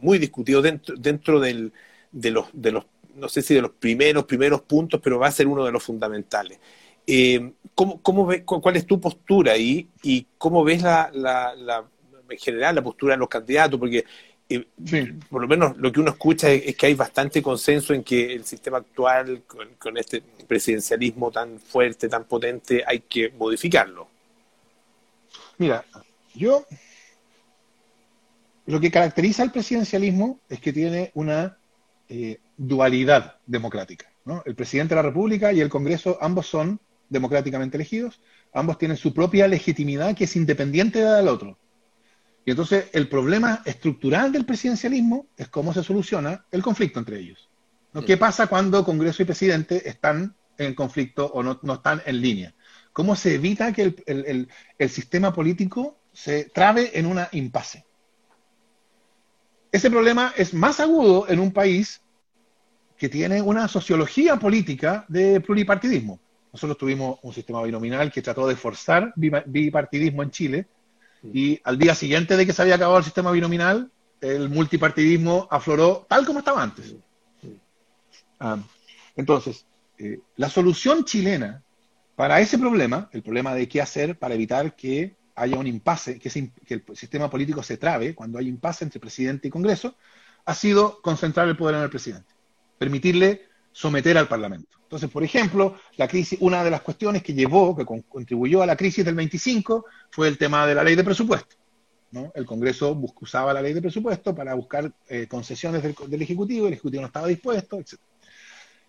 [0.00, 1.72] muy discutido dentro, dentro del,
[2.12, 5.32] de, los, de los, no sé si de los primeros, primeros puntos, pero va a
[5.32, 6.58] ser uno de los fundamentales.
[7.74, 11.10] ¿cómo, cómo ¿Cuál es tu postura ahí y cómo ves la,
[12.30, 13.78] en general la postura de los candidatos?
[13.78, 14.04] Porque
[15.30, 18.44] por lo menos lo que uno escucha es, que hay bastante consenso en que el
[18.44, 19.42] sistema actual,
[19.78, 24.08] con, este presidencialismo tan fuerte, tan potente, hay que modificarlo.
[25.58, 25.84] Mira,
[26.34, 26.66] yo
[28.66, 31.56] lo que caracteriza al presidencialismo es que tiene una
[32.08, 34.12] eh, dualidad democrática.
[34.44, 36.78] El presidente de la República y el Congreso ambos son
[37.08, 38.20] democráticamente elegidos,
[38.52, 41.58] ambos tienen su propia legitimidad que es independiente del otro.
[42.44, 47.48] Y entonces el problema estructural del presidencialismo es cómo se soluciona el conflicto entre ellos.
[48.06, 52.54] ¿Qué pasa cuando Congreso y presidente están en conflicto o no, están en línea?
[52.92, 54.48] ¿Cómo se evita que el,
[54.88, 57.84] sistema político se trabe en una impasse?
[59.70, 62.00] Ese problema es más agudo en un país
[62.96, 66.18] que tiene una sociología política de pluripartidismo.
[66.52, 70.66] Nosotros tuvimos un sistema binominal que trató de forzar bipartidismo en Chile,
[71.22, 76.06] y al día siguiente de que se había acabado el sistema binominal, el multipartidismo afloró
[76.08, 76.94] tal como estaba antes.
[78.40, 78.58] Ah,
[79.16, 79.66] entonces,
[79.98, 81.62] eh, la solución chilena
[82.16, 86.30] para ese problema, el problema de qué hacer para evitar que haya un impasse, que,
[86.66, 89.96] que, el sistema político se trabe cuando hay impasse entre presidente y Congreso,
[90.44, 92.34] ha sido concentrar el poder en el presidente,
[92.78, 94.78] permitirle someter al Parlamento.
[94.82, 98.76] Entonces, por ejemplo, la crisis, una de las cuestiones que llevó, que contribuyó a la
[98.76, 101.56] crisis del 25, fue el tema de la ley de presupuesto.
[102.34, 107.00] El Congreso usaba la ley de presupuesto para buscar eh, concesiones del, Ejecutivo, el Ejecutivo
[107.00, 107.94] no estaba dispuesto, etc.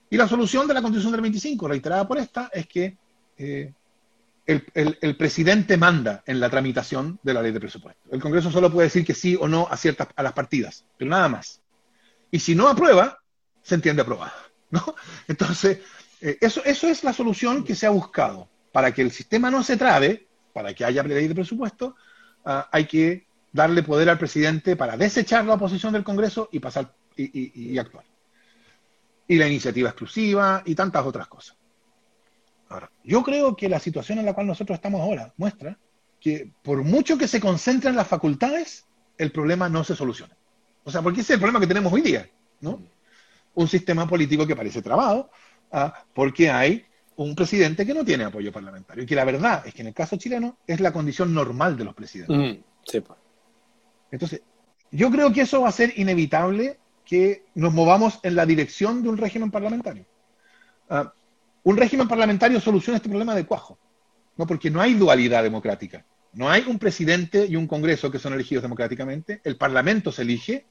[0.09, 2.97] Y la solución de la Constitución del 25, reiterada por esta, es que
[3.37, 3.71] eh,
[4.45, 8.01] el, presidente manda en la tramitación de la ley de presupuesto.
[8.11, 11.09] El Congreso solo puede decir que sí o no a ciertas a las partidas, pero
[11.09, 11.61] nada más.
[12.29, 13.19] Y si no aprueba,
[13.61, 14.33] se entiende aprobada.
[14.73, 14.95] ¿No?
[15.27, 15.79] Entonces,
[16.19, 18.49] eh, eso, eso es la solución que se ha buscado.
[18.71, 21.95] Para que el sistema no se trabe, para que haya ley de presupuesto,
[22.43, 26.91] ah, hay que darle poder al presidente para desechar la oposición del Congreso y pasar
[27.15, 28.03] y, actuar.
[29.27, 31.55] Y la iniciativa exclusiva y tantas otras cosas.
[32.69, 35.77] Ahora, yo creo que la situación en la cual nosotros estamos ahora muestra
[36.19, 38.85] que por mucho que se concentren las facultades,
[39.19, 40.35] el problema no se soluciona.
[40.83, 42.27] O sea, porque ese es el problema que tenemos hoy día,
[42.59, 42.81] ¿no?
[43.55, 45.29] Un sistema político que parece trabado,
[45.71, 45.93] ¿ah?
[46.13, 46.85] porque hay
[47.15, 49.03] un presidente que no tiene apoyo parlamentario.
[49.03, 51.83] Y que la verdad es que en el caso chileno es la condición normal de
[51.83, 52.59] los presidentes.
[52.59, 53.19] Mm, pues.
[54.11, 54.41] Entonces,
[54.91, 59.09] yo creo que eso va a ser inevitable que nos movamos en la dirección de
[59.09, 60.05] un régimen parlamentario.
[60.89, 61.13] ¿Ah?
[61.63, 63.77] un régimen parlamentario soluciona este problema de cuajo,
[64.35, 64.45] ¿no?
[64.45, 66.05] porque no hay dualidad democrática.
[66.33, 70.65] No hay un presidente y un Congreso que son elegidos democráticamente, el Parlamento se elige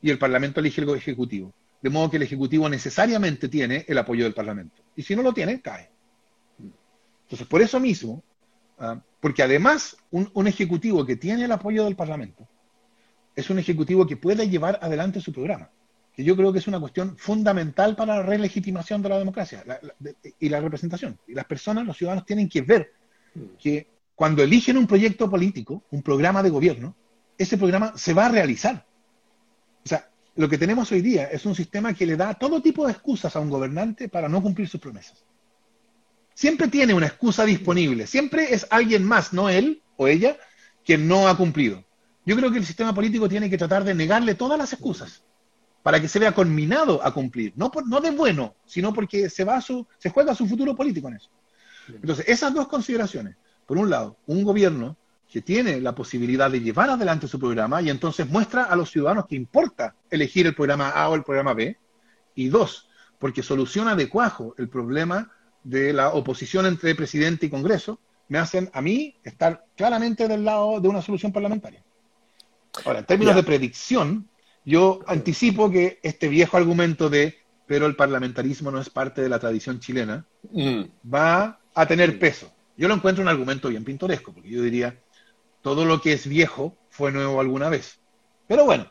[0.00, 1.52] y el Parlamento elige el Ejecutivo
[1.82, 4.82] de modo que el Ejecutivo necesariamente tiene el apoyo del Parlamento.
[4.96, 5.90] Y si no lo tiene, cae.
[7.22, 8.22] Entonces, por eso mismo,
[8.78, 12.46] ah, porque además un, Ejecutivo que tiene el apoyo del Parlamento
[13.36, 15.70] es un Ejecutivo que puede llevar adelante su programa,
[16.14, 19.64] que yo creo que es una cuestión fundamental para la relegitimación de la democracia
[20.38, 21.18] y la representación.
[21.26, 22.92] Y las personas, los ciudadanos, tienen que ver
[23.58, 26.94] que cuando eligen un proyecto político, un programa de gobierno,
[27.38, 28.84] ese programa se va a realizar.
[29.84, 32.86] O sea, lo que tenemos hoy día es un sistema que le da todo tipo
[32.86, 35.24] de excusas a un gobernante para no cumplir sus promesas.
[36.34, 40.38] Siempre tiene una excusa disponible, siempre es alguien más, no él o ella,
[40.84, 41.84] quien no ha cumplido.
[42.24, 45.22] Yo creo que el sistema político tiene que tratar de negarle todas las excusas
[45.82, 49.60] para que se vea conminado a cumplir, no, no de bueno, sino porque se, va
[49.60, 51.30] su, se juega su futuro político en eso.
[51.88, 54.96] Entonces, esas dos consideraciones, por un lado, un gobierno
[55.30, 59.26] que tiene la posibilidad de llevar adelante su programa y entonces muestra a los ciudadanos
[59.26, 61.76] que importa elegir el programa A o el programa B.
[62.34, 65.30] Y dos, porque soluciona de cuajo el problema
[65.62, 70.80] de la oposición entre presidente y Congreso, me hacen a mí estar claramente del lado
[70.80, 71.82] de una solución parlamentaria.
[72.84, 74.28] Ahora, en términos de predicción,
[74.64, 79.38] yo anticipo que este viejo argumento de pero el parlamentarismo no es parte de la
[79.38, 80.80] tradición chilena, mm.
[81.14, 82.52] va a tener peso.
[82.76, 84.98] Yo lo encuentro un argumento bien pintoresco, porque yo diría,
[85.62, 87.98] todo lo que es viejo fue nuevo alguna vez.
[88.46, 88.86] Pero bueno,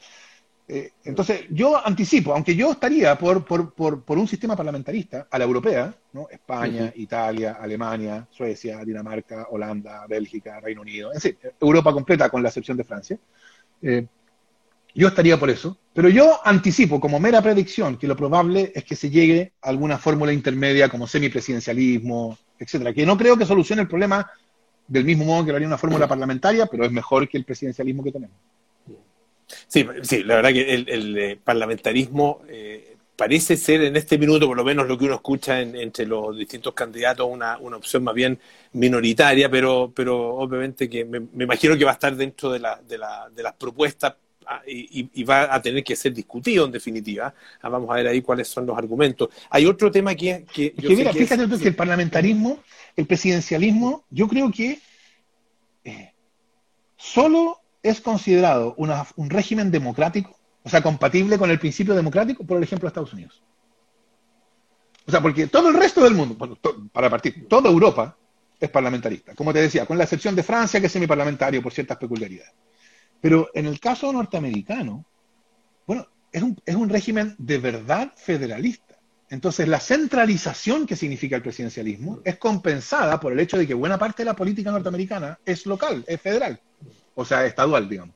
[0.72, 5.92] eh, entonces yo anticipo, aunque yo estaría por, por, un sistema parlamentarista a la europea,
[6.14, 6.28] ¿no?
[6.30, 12.50] España, Italia, Alemania, Suecia, Dinamarca, Holanda, Bélgica, Reino Unido, en fin, Europa completa con la
[12.50, 13.18] excepción de Francia.
[13.82, 14.06] Eh,
[14.94, 18.96] yo estaría por eso, pero yo anticipo como mera predicción que lo probable es que
[18.96, 23.88] se llegue a alguna fórmula intermedia como semipresidencialismo, etcétera, que no creo que solucione el
[23.88, 24.30] problema
[24.90, 28.04] del mismo modo que lo haría una fórmula parlamentaria, pero es mejor que el presidencialismo
[28.04, 28.36] que tenemos.
[29.68, 34.58] Sí, sí, la verdad que el, eh, parlamentarismo eh, parece ser en este minuto, por
[34.58, 38.40] lo menos lo que uno escucha entre los distintos candidatos, una, opción más bien
[38.74, 42.98] minoritaria, pero, pero obviamente que me, imagino que va a estar dentro de, la, de,
[42.98, 44.16] la, de las propuestas
[44.48, 47.34] ah, y, va a tener que ser discutido en definitiva.
[47.62, 49.30] Ah, vamos a ver ahí cuáles son los argumentos.
[49.50, 50.46] Hay otro tema que...
[50.52, 52.60] que, que mira, fíjate tú que el parlamentarismo,
[53.00, 54.80] el presidencialismo, yo creo que
[55.86, 56.14] eh,
[56.98, 62.88] solo es considerado un régimen democrático, o sea, compatible con el principio democrático, por ejemplo
[62.90, 63.42] Estados Unidos.
[65.08, 66.38] O sea, porque todo el resto del mundo,
[66.92, 68.18] para partir, toda Europa
[68.60, 71.98] es parlamentarista, como te decía, con la excepción de Francia, que es semiparlamentario por ciertas
[71.98, 72.54] peculiaridades.
[73.22, 75.06] Pero en el caso norteamericano,
[75.88, 78.89] bueno, es un, es un régimen de verdad federalista.
[79.30, 84.00] Entonces, la centralización que significa el presidencialismo es compensada por el hecho de que buena
[84.00, 86.60] parte de la política norteamericana es local, es federal
[87.20, 88.16] o sea, estadual, digamos.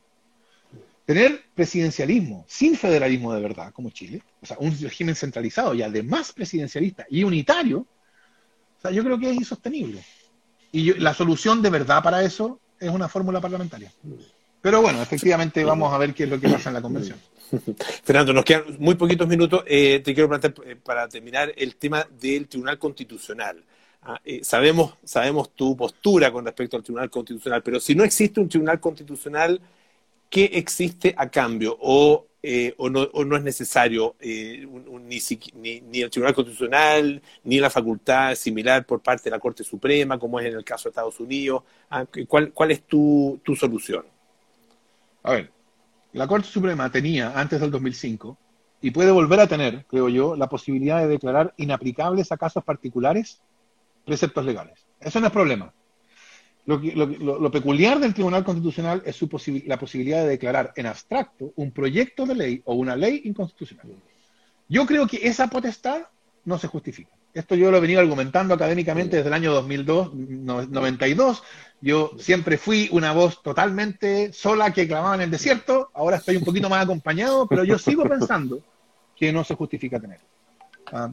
[1.05, 6.31] Tener presidencialismo sin federalismo de verdad, como Chile, o sea, un régimen centralizado y además
[6.31, 10.01] presidencialista y unitario, o sea, yo creo que es insostenible.
[10.71, 13.91] Y la solución de verdad para eso es una fórmula parlamentaria.
[14.61, 17.19] Pero bueno, efectivamente vamos a ver qué es lo que pasa en la convención.
[18.03, 19.63] Fernando, nos quedan muy poquitos minutos.
[19.67, 23.63] Eh, te quiero plantear, eh, para terminar, el tema del Tribunal Constitucional.
[24.01, 28.39] Ah, eh, sabemos, sabemos tu postura con respecto al Tribunal Constitucional, pero si no existe
[28.41, 29.61] un Tribunal Constitucional,
[30.29, 31.77] ¿qué existe a cambio?
[31.79, 39.25] ¿O, eh, no, es necesario ni, el Tribunal Constitucional, ni la facultad similar por parte
[39.25, 41.63] de la Corte Suprema, como es en el caso de Estados Unidos?
[41.89, 44.05] Ah, ¿Cuál, cuál es tu solución?
[45.23, 45.49] A ver,
[46.13, 48.37] la Corte Suprema tenía antes del 2005
[48.81, 53.41] y puede volver a tener, creo yo, la posibilidad de declarar inaplicables a casos particulares
[54.05, 54.85] preceptos legales.
[54.99, 55.73] Eso no es problema.
[56.65, 59.29] Lo, peculiar del Tribunal Constitucional es su
[59.65, 63.87] la posibilidad de declarar en abstracto un proyecto de ley o una ley inconstitucional.
[64.69, 66.03] Yo creo que esa potestad
[66.45, 67.11] no se justifica.
[67.33, 71.43] Esto yo lo he venido argumentando académicamente desde el año 2002, 92.
[71.83, 75.91] Yo siempre fui una voz totalmente sola que clamaba en el desierto.
[75.93, 78.61] Ahora estoy un poquito más acompañado, pero yo sigo pensando
[79.17, 80.21] que no se justifica tener.
[80.93, 81.11] Ah,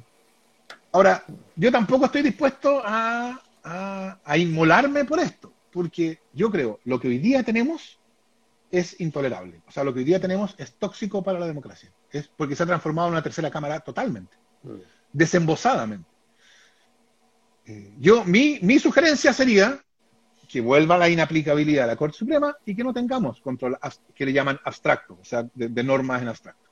[0.93, 1.25] Ahora,
[1.57, 3.41] yo tampoco estoy dispuesto a,
[4.37, 7.99] inmolarme por esto, porque yo creo lo que hoy día tenemos
[8.71, 9.61] es intolerable.
[9.67, 11.91] O sea, lo que hoy día tenemos es tóxico para la democracia.
[12.13, 14.37] Es porque se ha transformado en una tercera cámara totalmente,
[15.13, 16.09] desembosadamente.
[17.67, 19.81] Eh, yo, mi, mi sugerencia sería
[20.51, 23.79] que vuelva la inaplicabilidad de la Corte Suprema y que no tengamos control
[24.15, 26.69] que le llaman abstracto, o sea, de, normas en abstracto.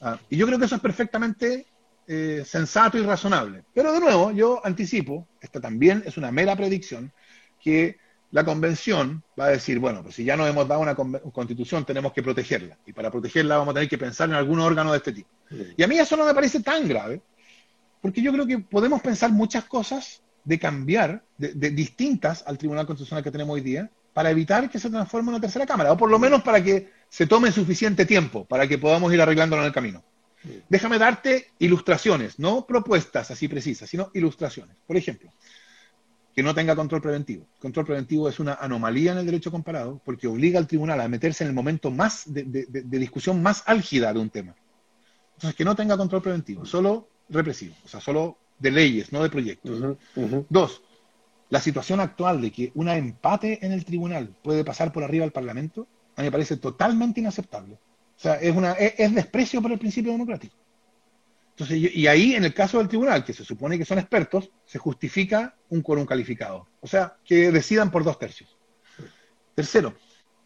[0.00, 1.66] Ah, y yo creo que eso es perfectamente
[2.06, 3.64] eh, sensato y razonable.
[3.74, 7.12] Pero de nuevo, yo anticipo, esta también es una mera predicción,
[7.60, 7.98] que
[8.30, 12.12] la convención va a decir, bueno, pues si ya nos hemos dado una constitución, tenemos
[12.12, 12.78] que protegerla.
[12.86, 15.28] Y para protegerla vamos a tener que pensar en algún órgano de este tipo.
[15.76, 17.20] Y a mí eso no me parece tan grave,
[18.00, 22.86] porque yo creo que podemos pensar muchas cosas de cambiar, de, de distintas al Tribunal
[22.86, 25.96] Constitucional que tenemos hoy día, para evitar que se transforme en una tercera cámara, o
[25.98, 29.66] por lo menos para que se tome suficiente tiempo, para que podamos ir arreglándolo en
[29.66, 30.02] el camino.
[30.68, 34.76] Déjame darte ilustraciones, no propuestas así precisas, sino ilustraciones.
[34.86, 35.30] Por ejemplo,
[36.34, 37.46] que no tenga control preventivo.
[37.58, 41.44] control preventivo es una anomalía en el derecho comparado porque obliga al tribunal a meterse
[41.44, 44.54] en el momento más de, discusión más álgida de un tema.
[45.34, 49.30] Entonces, que no tenga control preventivo, solo represivo, o sea, solo de leyes, no de
[49.30, 49.96] proyectos.
[50.48, 50.82] Dos,
[51.48, 55.32] la situación actual de que un empate en el tribunal puede pasar por arriba al
[55.32, 55.86] Parlamento,
[56.16, 57.74] a mí me parece totalmente inaceptable.
[57.74, 60.56] O sea, es, una, es, desprecio por el principio democrático.
[61.50, 64.78] Entonces, y ahí, en el caso del tribunal, que se supone que son expertos, se
[64.78, 66.68] justifica un quórum calificado.
[66.80, 68.56] o sea, que decidan por dos tercios.
[69.54, 69.94] Tercero,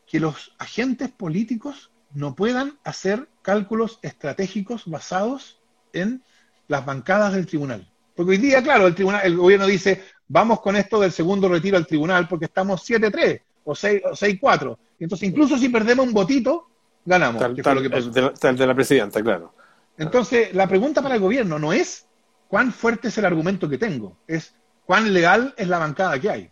[0.06, 5.61] que los agentes políticos no puedan hacer cálculos estratégicos basados
[5.92, 6.22] en
[6.68, 7.89] las bancadas del tribunal.
[8.14, 11.76] Porque hoy día, claro, el tribunal, el gobierno dice, vamos con esto del segundo retiro
[11.76, 14.76] al tribunal porque estamos 7-3 o 6-4.
[14.98, 16.68] Entonces, incluso si perdemos un votito,
[17.04, 17.40] ganamos.
[17.40, 19.54] Tal, el, de la, presidenta, claro.
[19.96, 22.06] Entonces, la pregunta para el gobierno no es
[22.48, 24.54] cuán fuerte es el argumento que tengo, es
[24.84, 26.50] cuán legal es la bancada que hay.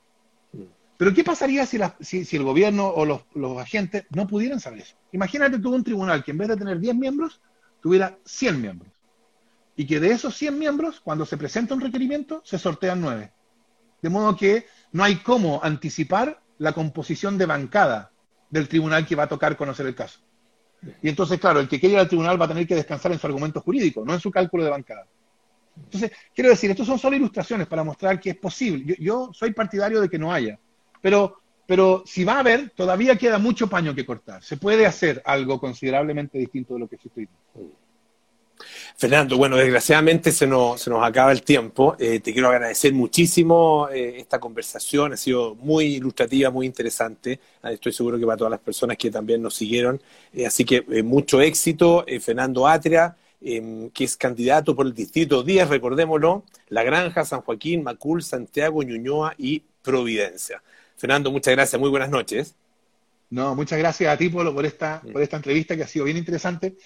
[0.97, 4.97] Pero ¿qué pasaría si, si, el gobierno o los, los, agentes no pudieran saber eso?
[5.13, 7.41] Imagínate tú un tribunal que en vez de tener 10 miembros,
[7.81, 8.93] tuviera 100 miembros.
[9.79, 13.33] Y que de esos 100 miembros, cuando se presenta un requerimiento, se sortean 9.
[14.03, 18.11] De modo que no hay cómo anticipar la composición de bancada
[18.51, 20.19] del tribunal que va a tocar conocer el caso.
[21.01, 23.21] Y entonces, claro, el que quiere ir al tribunal va a tener que descansar en
[23.21, 25.07] su argumento jurídico, no en su cálculo de bancada.
[25.77, 28.97] Entonces, quiero decir, estos son solo ilustraciones para mostrar que es posible.
[28.99, 30.59] Yo, soy partidario de que no haya,
[31.01, 34.43] pero, pero si va a haber, todavía queda mucho paño que cortar.
[34.43, 37.31] Se puede hacer algo considerablemente distinto de lo que diciendo.
[38.97, 41.97] Fernando, bueno, desgraciadamente se nos, se nos acaba el tiempo.
[41.99, 47.39] Eh, te quiero agradecer muchísimo eh, esta conversación, ha sido muy ilustrativa, muy interesante.
[47.63, 50.01] Ah, estoy seguro que para todas las personas que también nos siguieron.
[50.33, 55.69] Eh, así que mucho éxito, Fernando Atria, em, que es candidato por el Distrito 10,
[55.69, 60.63] recordémoslo, La Granja, San Joaquín, Macul, Santiago, Ñuñoa y Providencia.
[60.97, 62.57] Fernando, muchas gracias, muy buenas noches.
[63.31, 66.17] No, muchas gracias a ti, Polo, por esta, por esta entrevista que ha sido bien
[66.17, 66.77] interesante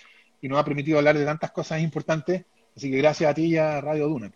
[0.42, 2.44] y nos ha permitido hablar de tantas cosas importantes.
[2.76, 4.30] Así que gracias a ti y a Radio Duna.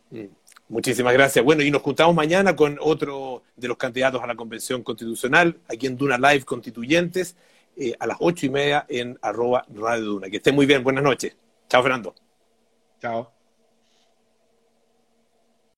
[0.68, 1.44] Muchísimas gracias.
[1.44, 5.86] Bueno, y nos juntamos mañana con otro de los candidatos a la Convención Constitucional, aquí
[5.86, 7.36] en Duna Live Constituyentes,
[7.76, 10.30] eh, a las ocho y media en arroba Radio Duna.
[10.30, 10.82] Que estén muy bien.
[10.82, 11.36] Buenas noches.
[11.68, 12.14] Chao, Fernando.
[13.00, 13.35] Chao.